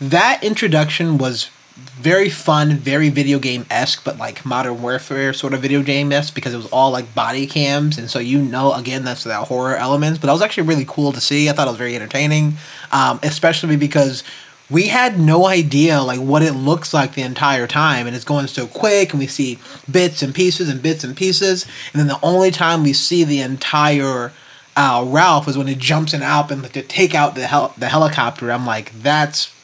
[0.00, 5.60] That introduction was very fun, very video game esque, but like Modern Warfare sort of
[5.60, 9.04] video game esque because it was all like body cams, and so you know again
[9.04, 10.18] that's that horror elements.
[10.18, 11.50] But that was actually really cool to see.
[11.50, 12.54] I thought it was very entertaining,
[12.92, 14.24] um, especially because
[14.70, 18.46] we had no idea like what it looks like the entire time, and it's going
[18.46, 19.58] so quick, and we see
[19.90, 23.40] bits and pieces and bits and pieces, and then the only time we see the
[23.40, 24.32] entire
[24.76, 27.88] uh, Ralph is when he jumps in Alp and to take out the hel- the
[27.88, 28.50] helicopter.
[28.50, 29.55] I'm like, that's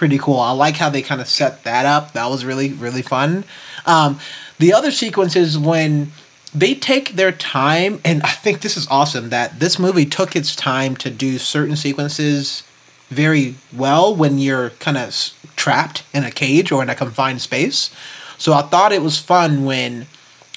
[0.00, 0.40] pretty cool.
[0.40, 2.14] I like how they kind of set that up.
[2.14, 3.44] That was really really fun.
[3.84, 4.18] Um,
[4.58, 6.12] the other sequence is when
[6.54, 10.56] they take their time, and I think this is awesome that this movie took its
[10.56, 12.62] time to do certain sequences
[13.10, 15.14] very well when you're kind of
[15.54, 17.94] trapped in a cage or in a confined space.
[18.38, 20.06] So I thought it was fun when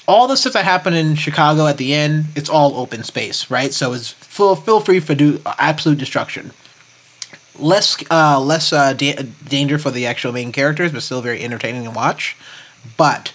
[0.08, 3.74] all the stuff that happened in Chicago at the end, it's all open space, right?
[3.74, 6.52] So it's feel free for do absolute destruction.
[7.58, 11.84] Less, uh, less uh, da- danger for the actual main characters, but still very entertaining
[11.84, 12.36] to watch.
[12.96, 13.32] But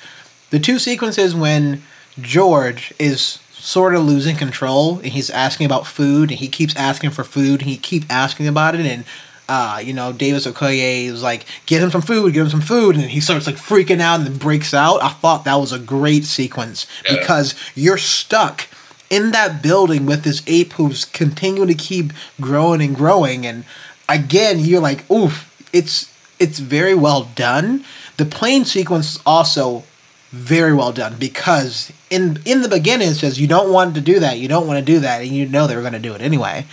[0.50, 1.84] the two sequences when
[2.20, 7.12] George is sort of losing control and he's asking about food and he keeps asking
[7.12, 9.06] for food and he keep asking about it and
[9.48, 12.96] uh, you know, Davis Okoye is like, get him some food, get him some food,
[12.96, 15.02] and he starts like freaking out and then breaks out.
[15.02, 17.18] I thought that was a great sequence Yeah.
[17.18, 18.68] because you're stuck
[19.10, 23.66] in that building with this ape who's continuing to keep growing and growing, and
[24.10, 27.86] again, you're like, oof, it's it's very well done.
[28.18, 29.84] The plane sequence is also
[30.32, 34.20] very well done because in in the beginning it says you don't want to do
[34.20, 36.14] that, you don't want to do that, and you know they were going to do
[36.14, 36.66] it anyway.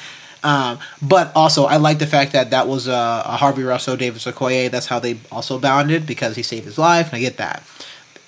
[0.42, 4.20] Um, but also, I like the fact that that was uh, a Harvey Russo, David
[4.20, 4.70] Okoye.
[4.70, 7.64] That's how they also bounded because he saved his life, and I get that.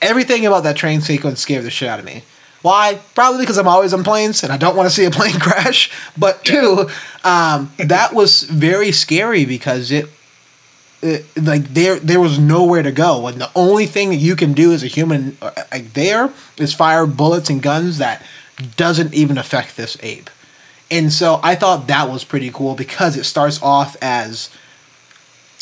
[0.03, 2.25] Everything about that train sequence scared the shit out of me.
[2.63, 3.01] Why?
[3.15, 5.91] Probably because I'm always on planes and I don't want to see a plane crash.
[6.17, 6.89] But two,
[7.25, 10.09] um, that was very scary because it,
[11.01, 14.53] it, like there there was nowhere to go and the only thing that you can
[14.53, 18.27] do as a human uh, like there is fire bullets and guns that
[18.77, 20.29] doesn't even affect this ape.
[20.91, 24.51] And so I thought that was pretty cool because it starts off as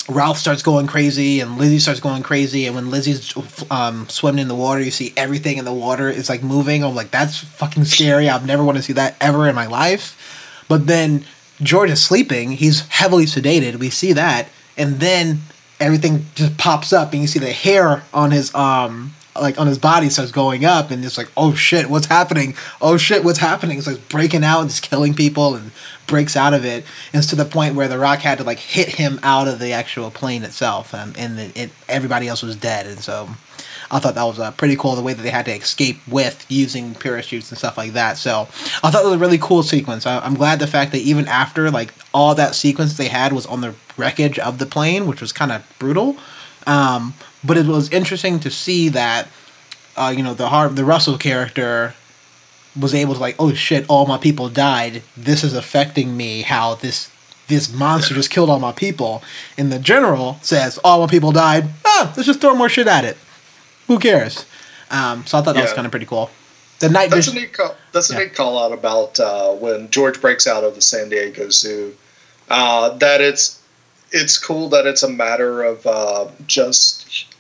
[0.08, 2.66] Ralph starts going crazy and Lizzie starts going crazy.
[2.66, 3.34] And when Lizzie's
[3.70, 6.84] um, swimming in the water, you see everything in the water is like moving.
[6.84, 8.28] I'm like, that's fucking scary.
[8.28, 10.64] I've never want to see that ever in my life.
[10.68, 11.24] But then
[11.60, 12.52] George is sleeping.
[12.52, 13.76] He's heavily sedated.
[13.76, 14.48] We see that.
[14.76, 15.40] And then
[15.80, 19.78] everything just pops up and you see the hair on his um like on his
[19.78, 23.78] body starts going up and it's like oh shit what's happening oh shit what's happening
[23.78, 25.70] it's like breaking out and just killing people and
[26.06, 28.58] breaks out of it and it's to the point where the rock had to like
[28.58, 32.86] hit him out of the actual plane itself um, and it, everybody else was dead
[32.86, 33.28] and so
[33.90, 36.44] I thought that was uh, pretty cool the way that they had to escape with
[36.48, 38.16] using parachutes and stuff like that.
[38.16, 38.42] So
[38.82, 40.06] I thought it was a really cool sequence.
[40.06, 43.46] I, am glad the fact that even after like all that sequence they had was
[43.46, 46.16] on the wreckage of the plane, which was kind of brutal.
[46.66, 47.14] Um,
[47.46, 49.28] but it was interesting to see that
[49.96, 51.94] uh, you know the Har- the Russell character
[52.78, 55.02] was able to like oh shit all my people died.
[55.16, 57.10] This is affecting me how this
[57.48, 59.22] this monster just killed all my people.
[59.56, 61.68] And the general says all my people died.
[61.84, 63.16] Ah let's just throw more shit at it.
[63.86, 64.44] Who cares?
[64.90, 66.30] Um, so I thought that was kind of pretty cool.
[66.78, 68.18] The night that's vision- a neat call, that's a yeah.
[68.20, 71.96] neat call out about uh, when George breaks out of the San Diego Zoo.
[72.48, 73.60] Uh, that it's
[74.12, 77.34] it's cool that it's a matter of uh, just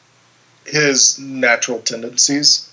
[0.68, 2.70] his natural tendencies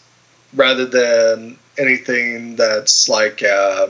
[0.56, 3.88] rather than anything that's like uh,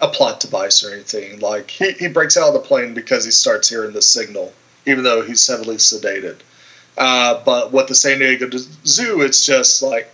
[0.00, 1.40] a plot device or anything.
[1.40, 4.52] Like he, he breaks out of the plane because he starts hearing the signal,
[4.86, 6.36] even though he's heavily sedated.
[6.98, 10.12] Uh, but with the San Diego Zoo, it's just like,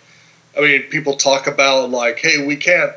[0.57, 2.93] I mean, people talk about like, hey, we can't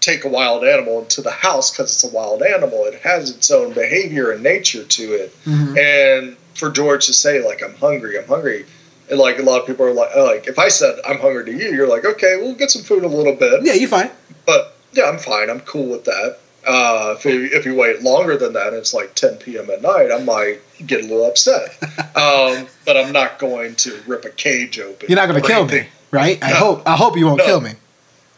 [0.00, 2.84] take a wild animal into the house because it's a wild animal.
[2.86, 5.44] It has its own behavior and nature to it.
[5.44, 5.78] Mm-hmm.
[5.78, 8.66] And for George to say like, I'm hungry, I'm hungry
[9.12, 11.44] and like a lot of people are like, oh, like if I said I'm hungry
[11.44, 13.62] to you, you're like, okay, we'll get some food a little bit.
[13.62, 14.10] Yeah, you're fine.
[14.46, 15.50] But yeah, I'm fine.
[15.50, 16.38] I'm cool with that.
[16.66, 19.68] Uh, if you, if you wait longer than that, it's like 10 p.m.
[19.68, 20.10] at night.
[20.10, 21.76] I might get a little upset.
[22.16, 25.08] um, but I'm not going to rip a cage open.
[25.08, 25.84] You're not going to kill anything.
[25.84, 26.40] me, right?
[26.40, 26.46] No.
[26.46, 26.82] I hope.
[26.86, 27.44] I hope you won't no.
[27.44, 27.72] kill me.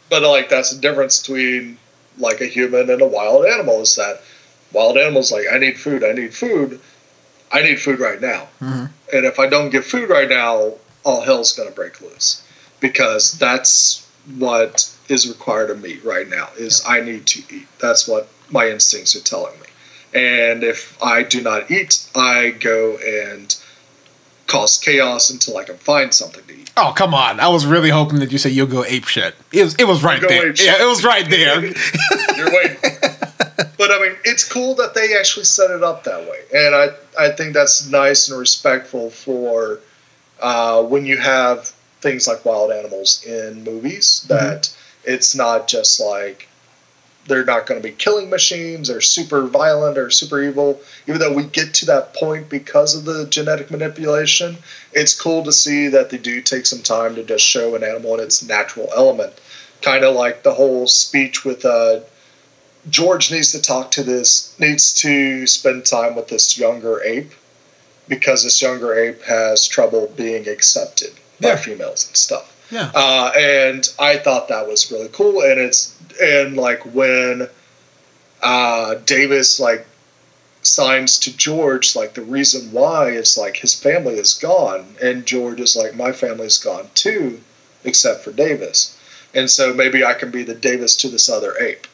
[0.09, 1.77] But like that's the difference between
[2.17, 4.21] like a human and a wild animal is that
[4.73, 6.03] wild animals like I need food.
[6.03, 6.81] I need food
[7.51, 8.47] I need food right now.
[8.61, 8.85] Mm-hmm.
[9.13, 10.73] And if I don't get food right now,
[11.03, 12.43] all hell's going to break loose
[12.79, 17.67] because that's what is required of me right now is I need to eat.
[17.79, 19.67] That's what my instincts are telling me.
[20.13, 23.55] And if I do not eat, I go and
[24.47, 26.71] cause chaos until I can find something to eat.
[26.77, 27.39] Oh come on!
[27.39, 29.35] I was really hoping that you said you'll go ape shit.
[29.51, 30.47] It was it was right there.
[30.47, 31.65] Yeah, it was right there.
[32.37, 32.77] You're waiting.
[33.77, 36.89] but I mean, it's cool that they actually set it up that way, and I
[37.17, 39.79] I think that's nice and respectful for
[40.41, 44.25] uh, when you have things like wild animals in movies.
[44.27, 44.33] Mm-hmm.
[44.33, 45.11] That mm-hmm.
[45.13, 46.47] it's not just like
[47.27, 50.79] they're not going to be killing machines or super violent or super evil.
[51.07, 54.57] Even though we get to that point because of the genetic manipulation,
[54.93, 58.15] it's cool to see that they do take some time to just show an animal
[58.15, 59.33] in its natural element.
[59.81, 62.01] Kind of like the whole speech with uh,
[62.89, 67.31] George needs to talk to this, needs to spend time with this younger ape
[68.07, 71.11] because this younger ape has trouble being accepted
[71.41, 71.55] by yeah.
[71.55, 72.51] females and stuff.
[72.71, 72.91] Yeah.
[72.93, 75.41] Uh, and I thought that was really cool.
[75.41, 77.47] And it's, and like when
[78.43, 79.87] uh, Davis like
[80.61, 84.95] signs to George, like the reason why is like his family is gone.
[85.01, 87.41] And George is like, my family's gone too,
[87.83, 88.95] except for Davis.
[89.33, 91.87] And so maybe I can be the Davis to this other ape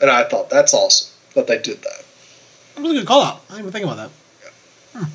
[0.00, 2.04] and I thought that's awesome that they did that.
[2.74, 3.40] That was a good call out.
[3.48, 4.10] I didn't even think about that.
[4.94, 5.00] Yeah.
[5.00, 5.12] Hmm.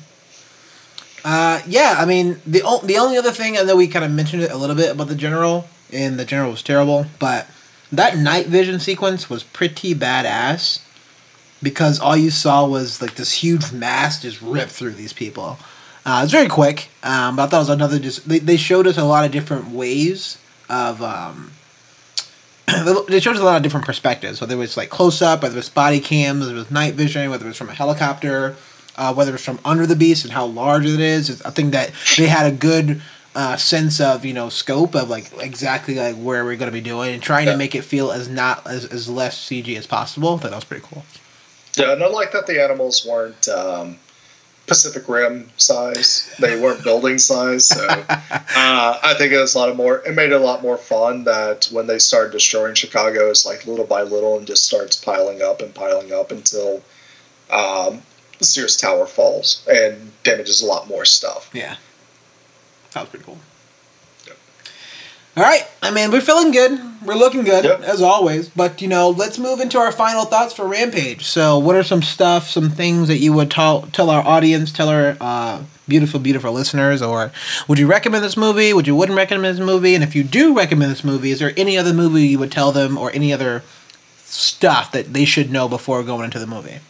[1.24, 4.10] Uh, yeah, I mean the o- the only other thing I know we kind of
[4.10, 7.46] mentioned it a little bit about the general, and the general was terrible, but
[7.92, 10.80] that night vision sequence was pretty badass
[11.62, 15.58] because all you saw was like this huge mass just rip through these people.
[16.04, 18.88] Uh, it's very quick, um, but I thought it was another just they, they showed
[18.88, 21.52] us a lot of different ways of um,
[22.68, 24.40] it shows a lot of different perspectives.
[24.40, 26.94] Whether it was like close up, whether it was body cams, whether it was night
[26.94, 28.56] vision, whether it was from a helicopter,
[28.96, 31.42] uh, whether it's from under the beast and how large it is.
[31.42, 33.02] I think that they had a good
[33.34, 36.82] uh, sense of you know scope of like exactly like where we're going to be
[36.82, 37.52] doing and trying yeah.
[37.52, 40.34] to make it feel as not as, as less CG as possible.
[40.34, 41.04] I thought that was pretty cool.
[41.76, 43.98] Yeah, and I like that the animals weren't um,
[44.66, 47.66] Pacific Rim size; they weren't building size.
[47.66, 49.98] So uh, I think it was a lot of more.
[50.06, 53.66] It made it a lot more fun that when they started destroying Chicago, it's like
[53.66, 56.82] little by little and just starts piling up and piling up until
[57.50, 58.02] um,
[58.38, 61.50] the Sears Tower falls and damages a lot more stuff.
[61.52, 61.76] Yeah,
[62.92, 63.38] that was pretty cool.
[65.34, 66.78] All right, I mean, we're feeling good.
[67.06, 67.82] We're looking good Yep.
[67.82, 68.50] as always.
[68.50, 71.24] But you know, let's move into our final thoughts for Rampage.
[71.24, 74.88] So, what are some stuff, some things that you would tell tell our audience, tell
[74.90, 77.32] our uh, beautiful, beautiful listeners, or
[77.66, 78.74] would you recommend this movie?
[78.74, 79.94] Would you wouldn't recommend this movie?
[79.94, 82.70] And if you do recommend this movie, is there any other movie you would tell
[82.70, 83.62] them, or any other
[84.26, 86.80] stuff that they should know before going into the movie?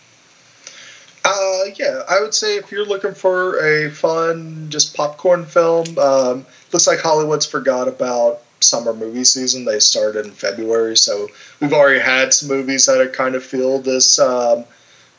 [1.25, 6.45] Uh, yeah, I would say if you're looking for a fun, just popcorn film, um,
[6.73, 9.65] looks like Hollywood's forgot about summer movie season.
[9.65, 11.29] They started in February, so
[11.61, 14.65] we've already had some movies that have kind of filled this um,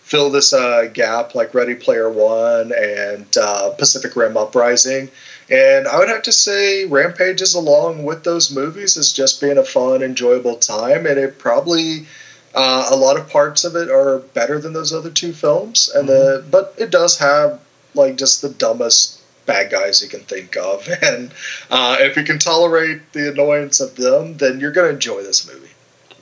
[0.03, 5.09] fill this uh, gap, like Ready Player One and uh, Pacific Rim Uprising.
[5.49, 9.57] And I would have to say, Rampage is along with those movies, is just being
[9.57, 12.07] a fun, enjoyable time, and it probably
[12.53, 16.07] uh, a lot of parts of it are better than those other two films, and
[16.07, 17.59] the but it does have
[17.95, 21.31] like just the dumbest bad guys you can think of, and
[21.69, 25.69] uh, if you can tolerate the annoyance of them, then you're gonna enjoy this movie.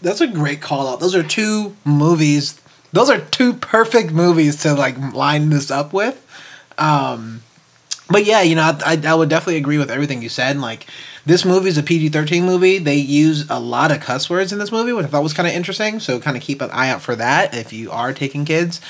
[0.02, 1.00] That's a great call out.
[1.00, 2.60] Those are two movies.
[2.92, 6.26] Those are two perfect movies to like line this up with.
[6.78, 7.44] Um,
[8.10, 10.58] but yeah, you know, I, I would definitely agree with everything you said.
[10.58, 10.88] Like,
[11.26, 12.78] this movie is a PG thirteen movie.
[12.78, 15.48] They use a lot of cuss words in this movie, which I thought was kind
[15.48, 16.00] of interesting.
[16.00, 18.82] So, kind of keep an eye out for that if you are taking kids.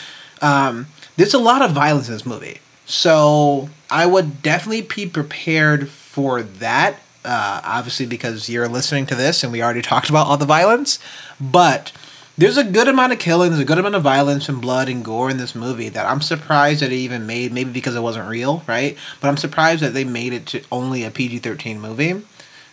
[0.42, 5.90] Um, there's a lot of violence in this movie, so I would definitely be prepared
[5.90, 6.96] for that.
[7.24, 10.98] Uh, obviously, because you're listening to this and we already talked about all the violence,
[11.40, 11.92] but
[12.38, 15.06] there's a good amount of killing, there's a good amount of violence and blood and
[15.06, 17.52] gore in this movie that I'm surprised that it even made.
[17.52, 18.98] Maybe because it wasn't real, right?
[19.20, 22.24] But I'm surprised that they made it to only a PG-13 movie.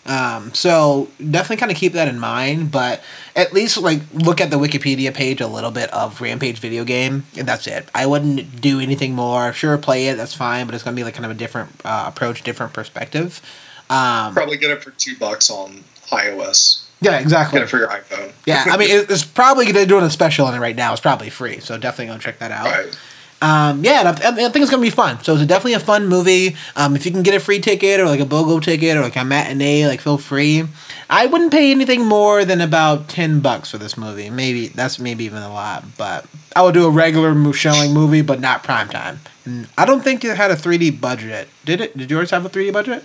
[0.08, 3.02] Um, so definitely kind of keep that in mind, but
[3.36, 7.26] at least like look at the Wikipedia page a little bit of Rampage video game,
[7.36, 7.88] and that's it.
[7.94, 9.52] I wouldn't do anything more.
[9.52, 12.04] Sure, play it, that's fine, but it's gonna be like kind of a different uh,
[12.08, 13.42] approach, different perspective.
[13.90, 16.84] Um, Probably get it for two bucks on iOS.
[17.00, 17.58] yeah, exactly.
[17.58, 18.32] Get it for your iPhone.
[18.46, 20.92] Yeah, I mean, it's probably they're doing a special on it right now.
[20.92, 22.66] It's probably free, so definitely go check that out.
[22.66, 22.98] right.
[23.40, 25.22] Um, yeah, I, I think it's gonna be fun.
[25.22, 26.56] So it's definitely a fun movie.
[26.74, 29.16] Um, if you can get a free ticket or like a BOGO ticket or like
[29.16, 30.64] a matinee, like feel free.
[31.08, 34.28] I wouldn't pay anything more than about ten bucks for this movie.
[34.28, 36.26] Maybe that's maybe even a lot, but
[36.56, 39.20] I would do a regular showing movie, but not prime time.
[39.44, 41.48] And I don't think it had a 3D budget.
[41.64, 41.96] Did it?
[41.96, 43.04] Did yours have a 3D budget?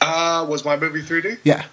[0.00, 1.38] Uh, was my movie 3D?
[1.42, 1.64] Yeah.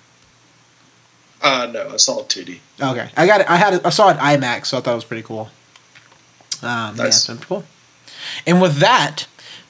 [1.42, 2.60] Uh, no, I saw it 2D.
[2.82, 3.50] Okay, I got it.
[3.50, 3.86] I had it.
[3.86, 5.50] I saw it IMAX, so I thought it was pretty cool.
[6.64, 7.24] Um, Yeah, Nice.
[7.24, 7.64] so cool.
[8.48, 9.28] And with that,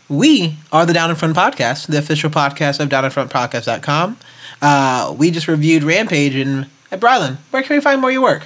[0.08, 4.18] we are the Down in Front podcast, the official podcast of downinfrontpodcast.com.
[4.62, 7.38] Uh, we just reviewed Rampage and at Brilund.
[7.52, 8.44] Where can we find more of your work?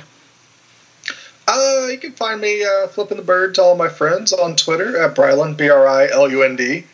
[1.48, 5.02] Uh, you can find me uh, flipping the bird to all my friends on Twitter
[5.02, 6.86] at Brilund, B R I L U N D.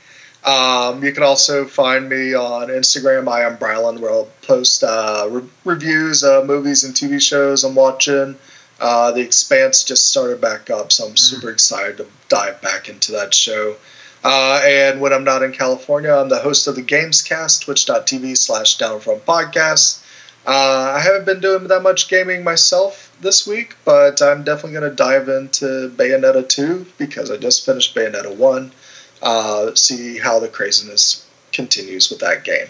[0.45, 3.27] Um, you can also find me on Instagram.
[3.27, 7.75] I am Brilund, where I'll post uh, re- reviews of movies and TV shows I'm
[7.75, 8.35] watching.
[8.79, 13.13] Uh, the Expanse just started back up, so I'm super excited to dive back into
[13.13, 13.75] that show.
[14.23, 18.77] Uh, and when I'm not in California, I'm the host of the Gamescast, twitch.tv slash
[18.77, 20.01] down from podcast.
[20.47, 24.89] Uh, I haven't been doing that much gaming myself this week, but I'm definitely going
[24.89, 28.71] to dive into Bayonetta 2 because I just finished Bayonetta 1.
[29.21, 32.67] Uh, see how the craziness continues with that game.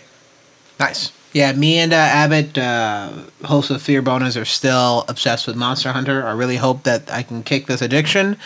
[0.79, 1.11] Nice.
[1.35, 3.11] Yeah, me and uh, Abbott, uh,
[3.43, 6.25] host of Fear Bonus, are still obsessed with Monster Hunter.
[6.25, 8.37] I really hope that I can kick this addiction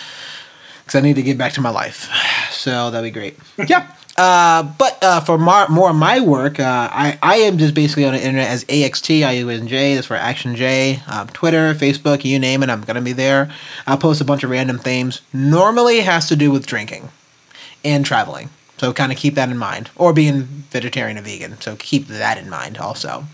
[0.80, 2.10] because I need to get back to my life.
[2.52, 3.38] So that'd be great.
[3.70, 3.90] yeah.
[4.18, 8.06] Uh, but uh, for mar- more of my work, uh, I, I am just basically
[8.06, 12.64] on the internet as AXT, IUNJ, that's for Action J, um, Twitter, Facebook, you name
[12.64, 13.50] it, I'm going to be there.
[13.88, 15.22] I'll post a bunch of random things.
[15.32, 17.10] Normally it has to do with drinking
[17.86, 18.50] and traveling.
[18.80, 21.60] So kind of keep that in mind, or being vegetarian and vegan.
[21.60, 23.26] So keep that in mind also.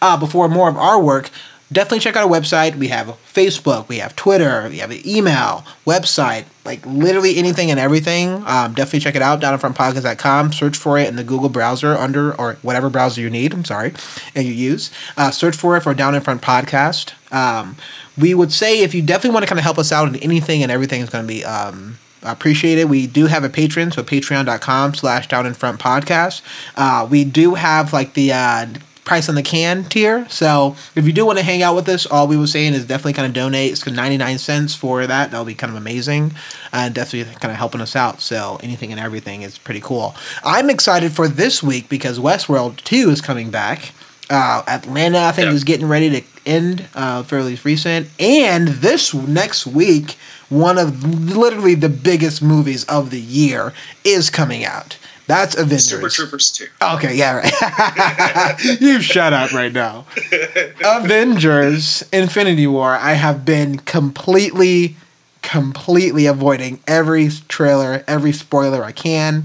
[0.00, 1.30] Uh, before more of our work,
[1.70, 2.76] definitely check out our website.
[2.76, 7.78] We have Facebook, we have Twitter, we have an email, website, like literally anything and
[7.78, 8.42] everything.
[8.46, 10.52] Um, definitely check it out down from podcast.com.
[10.52, 13.52] Search for it in the Google browser under or whatever browser you need.
[13.52, 13.92] I'm sorry,
[14.34, 14.90] and you use.
[15.16, 17.12] Uh, search for it for Down in Front Podcast.
[17.32, 17.76] Um,
[18.16, 20.62] we would say if you definitely want to kind of help us out in anything
[20.62, 22.88] and everything is going to be um, appreciate it.
[22.88, 26.42] We do have a Patreon, so patreon.com slash down in front podcast.
[26.76, 28.66] Uh, we do have like the uh,
[29.04, 30.26] price on the can tier.
[30.28, 32.84] So if you do want to hang out with us, all we were saying is
[32.84, 33.72] definitely kind of donate.
[33.72, 35.30] It's 99 cents for that.
[35.30, 36.32] That'll be kind of amazing
[36.72, 38.20] and definitely kind of helping us out.
[38.20, 40.14] So anything and everything is pretty cool.
[40.42, 43.92] I'm excited for this week because Westworld 2 is coming back.
[44.30, 48.08] Uh, Atlanta, I think, is getting ready to end uh, fairly recent.
[48.18, 50.16] And this next week,
[50.54, 53.72] one of literally the biggest movies of the year
[54.04, 54.96] is coming out.
[55.26, 55.88] That's Avengers.
[55.88, 56.66] Super Troopers 2.
[56.82, 58.64] Okay, yeah, right.
[58.80, 60.04] you shut up right now.
[60.84, 64.96] Avengers Infinity War, I have been completely,
[65.40, 69.44] completely avoiding every trailer, every spoiler I can.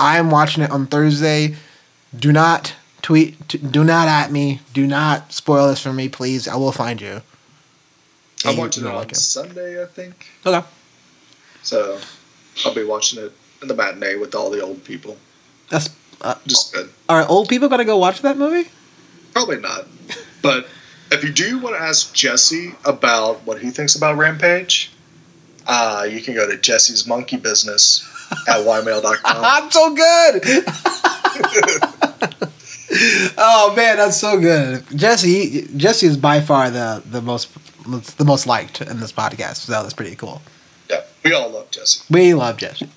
[0.00, 1.54] I'm watching it on Thursday.
[2.16, 4.60] Do not tweet, do not at me.
[4.72, 6.48] Do not spoil this for me, please.
[6.48, 7.20] I will find you.
[8.44, 9.14] I'm watching it on like.
[9.14, 10.26] Sunday, I think.
[10.44, 10.64] Okay.
[11.62, 11.98] So
[12.64, 15.16] I'll be watching it in the matinee with all the old people.
[15.70, 15.88] That's,
[16.20, 16.90] uh, Just good.
[17.08, 18.68] are old people going to go watch that movie?
[19.32, 19.86] Probably not.
[20.42, 20.66] But
[21.10, 24.92] if you do want to ask Jesse about what he thinks about Rampage,
[25.66, 28.06] uh, you can go to Jesse's Monkey Business
[28.46, 29.18] at ymail.com.
[29.24, 30.42] I'm so good.
[33.38, 34.84] oh man, that's so good.
[34.94, 37.48] Jesse, Jesse is by far the the most
[37.86, 39.56] the most liked in this podcast.
[39.56, 40.42] So that's pretty cool.
[40.90, 42.02] yeah, we all love Jesse.
[42.10, 42.88] We love Jesse,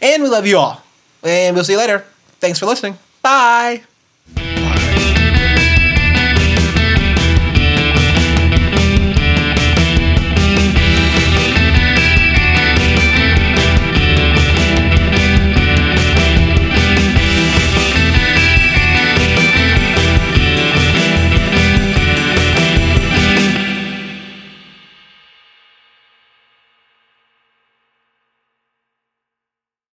[0.00, 0.82] and we love you all.
[1.22, 2.04] And we'll see you later.
[2.40, 2.98] Thanks for listening.
[3.22, 3.82] Bye.